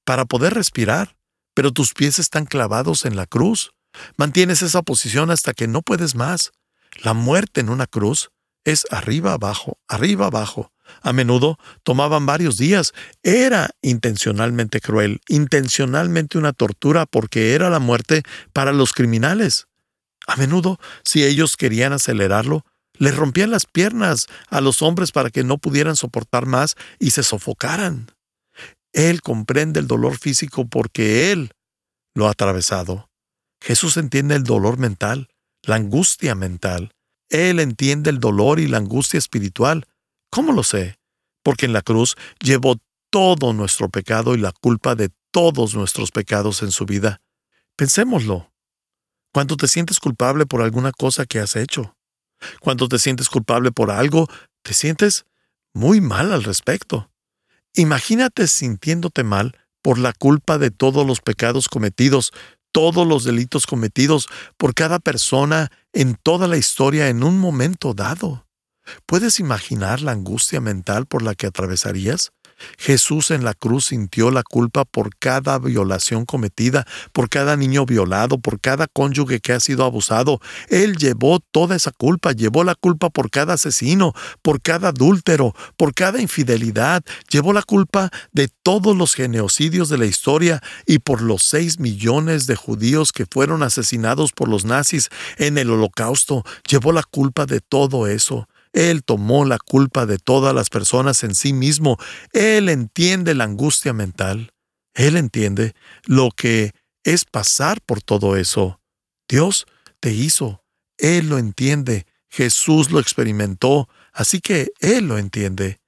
para 0.04 0.24
poder 0.26 0.54
respirar, 0.54 1.16
pero 1.54 1.72
tus 1.72 1.94
pies 1.94 2.18
están 2.18 2.44
clavados 2.44 3.04
en 3.04 3.16
la 3.16 3.26
cruz. 3.26 3.72
Mantienes 4.16 4.62
esa 4.62 4.82
posición 4.82 5.30
hasta 5.30 5.54
que 5.54 5.68
no 5.68 5.82
puedes 5.82 6.14
más. 6.14 6.52
La 7.02 7.14
muerte 7.14 7.60
en 7.60 7.70
una 7.70 7.86
cruz 7.86 8.30
es 8.64 8.86
arriba 8.90 9.32
abajo, 9.32 9.78
arriba 9.88 10.26
abajo, 10.26 10.72
a 11.02 11.12
menudo 11.12 11.58
tomaban 11.82 12.26
varios 12.26 12.56
días. 12.56 12.92
Era 13.22 13.70
intencionalmente 13.82 14.80
cruel, 14.80 15.20
intencionalmente 15.28 16.38
una 16.38 16.52
tortura 16.52 17.06
porque 17.06 17.54
era 17.54 17.70
la 17.70 17.78
muerte 17.78 18.22
para 18.52 18.72
los 18.72 18.92
criminales. 18.92 19.66
A 20.26 20.36
menudo, 20.36 20.78
si 21.04 21.24
ellos 21.24 21.56
querían 21.56 21.92
acelerarlo, 21.92 22.64
les 22.94 23.16
rompían 23.16 23.50
las 23.50 23.66
piernas 23.66 24.26
a 24.48 24.60
los 24.60 24.82
hombres 24.82 25.10
para 25.10 25.30
que 25.30 25.42
no 25.42 25.58
pudieran 25.58 25.96
soportar 25.96 26.46
más 26.46 26.76
y 26.98 27.10
se 27.12 27.22
sofocaran. 27.22 28.10
Él 28.92 29.22
comprende 29.22 29.80
el 29.80 29.86
dolor 29.86 30.18
físico 30.18 30.66
porque 30.68 31.32
Él 31.32 31.52
lo 32.14 32.26
ha 32.26 32.32
atravesado. 32.32 33.08
Jesús 33.62 33.96
entiende 33.96 34.34
el 34.34 34.44
dolor 34.44 34.78
mental, 34.78 35.28
la 35.62 35.76
angustia 35.76 36.34
mental. 36.34 36.92
Él 37.28 37.60
entiende 37.60 38.10
el 38.10 38.18
dolor 38.18 38.58
y 38.58 38.66
la 38.66 38.78
angustia 38.78 39.18
espiritual. 39.18 39.86
¿Cómo 40.30 40.52
lo 40.52 40.62
sé? 40.62 40.96
Porque 41.42 41.66
en 41.66 41.72
la 41.72 41.82
cruz 41.82 42.16
llevó 42.40 42.76
todo 43.10 43.52
nuestro 43.52 43.88
pecado 43.88 44.34
y 44.34 44.38
la 44.38 44.52
culpa 44.52 44.94
de 44.94 45.10
todos 45.32 45.74
nuestros 45.74 46.10
pecados 46.12 46.62
en 46.62 46.70
su 46.70 46.86
vida. 46.86 47.20
Pensémoslo. 47.76 48.52
Cuando 49.32 49.56
te 49.56 49.68
sientes 49.68 49.98
culpable 50.00 50.46
por 50.46 50.62
alguna 50.62 50.92
cosa 50.92 51.26
que 51.26 51.40
has 51.40 51.56
hecho, 51.56 51.96
cuando 52.60 52.88
te 52.88 52.98
sientes 52.98 53.28
culpable 53.28 53.70
por 53.70 53.90
algo, 53.90 54.28
te 54.62 54.74
sientes 54.74 55.24
muy 55.72 56.00
mal 56.00 56.32
al 56.32 56.44
respecto. 56.44 57.10
Imagínate 57.74 58.46
sintiéndote 58.46 59.24
mal 59.24 59.56
por 59.82 59.98
la 59.98 60.12
culpa 60.12 60.58
de 60.58 60.70
todos 60.70 61.06
los 61.06 61.20
pecados 61.20 61.68
cometidos, 61.68 62.32
todos 62.72 63.06
los 63.06 63.24
delitos 63.24 63.66
cometidos 63.66 64.28
por 64.56 64.74
cada 64.74 64.98
persona 64.98 65.70
en 65.92 66.16
toda 66.16 66.48
la 66.48 66.56
historia 66.56 67.08
en 67.08 67.22
un 67.22 67.38
momento 67.38 67.94
dado. 67.94 68.46
¿Puedes 69.06 69.40
imaginar 69.40 70.00
la 70.00 70.12
angustia 70.12 70.60
mental 70.60 71.06
por 71.06 71.22
la 71.22 71.34
que 71.34 71.46
atravesarías? 71.46 72.32
Jesús 72.78 73.30
en 73.30 73.44
la 73.44 73.54
cruz 73.54 73.86
sintió 73.86 74.30
la 74.30 74.42
culpa 74.42 74.84
por 74.84 75.16
cada 75.16 75.58
violación 75.58 76.24
cometida, 76.24 76.86
por 77.12 77.28
cada 77.28 77.56
niño 77.56 77.86
violado, 77.86 78.38
por 78.38 78.60
cada 78.60 78.86
cónyuge 78.86 79.40
que 79.40 79.52
ha 79.52 79.60
sido 79.60 79.84
abusado. 79.84 80.40
Él 80.68 80.96
llevó 80.96 81.40
toda 81.40 81.76
esa 81.76 81.90
culpa, 81.90 82.32
llevó 82.32 82.64
la 82.64 82.74
culpa 82.74 83.10
por 83.10 83.30
cada 83.30 83.54
asesino, 83.54 84.12
por 84.42 84.60
cada 84.60 84.88
adúltero, 84.88 85.54
por 85.76 85.94
cada 85.94 86.20
infidelidad, 86.20 87.02
llevó 87.30 87.52
la 87.52 87.62
culpa 87.62 88.10
de 88.32 88.48
todos 88.62 88.96
los 88.96 89.14
genocidios 89.14 89.88
de 89.88 89.98
la 89.98 90.06
historia 90.06 90.62
y 90.86 90.98
por 90.98 91.22
los 91.22 91.42
seis 91.42 91.78
millones 91.78 92.46
de 92.46 92.56
judíos 92.56 93.12
que 93.12 93.26
fueron 93.30 93.62
asesinados 93.62 94.32
por 94.32 94.48
los 94.48 94.64
nazis 94.64 95.08
en 95.38 95.58
el 95.58 95.70
holocausto, 95.70 96.44
llevó 96.68 96.92
la 96.92 97.02
culpa 97.02 97.46
de 97.46 97.60
todo 97.60 98.06
eso. 98.06 98.48
Él 98.72 99.02
tomó 99.02 99.44
la 99.44 99.58
culpa 99.58 100.06
de 100.06 100.18
todas 100.18 100.54
las 100.54 100.68
personas 100.70 101.24
en 101.24 101.34
sí 101.34 101.52
mismo. 101.52 101.98
Él 102.32 102.68
entiende 102.68 103.34
la 103.34 103.44
angustia 103.44 103.92
mental. 103.92 104.52
Él 104.94 105.16
entiende 105.16 105.74
lo 106.04 106.30
que 106.30 106.72
es 107.04 107.24
pasar 107.24 107.80
por 107.80 108.02
todo 108.02 108.36
eso. 108.36 108.80
Dios 109.28 109.66
te 110.00 110.12
hizo. 110.12 110.62
Él 110.98 111.28
lo 111.28 111.38
entiende. 111.38 112.06
Jesús 112.28 112.90
lo 112.90 113.00
experimentó. 113.00 113.88
Así 114.12 114.40
que 114.40 114.72
Él 114.80 115.08
lo 115.08 115.18
entiende. 115.18 115.80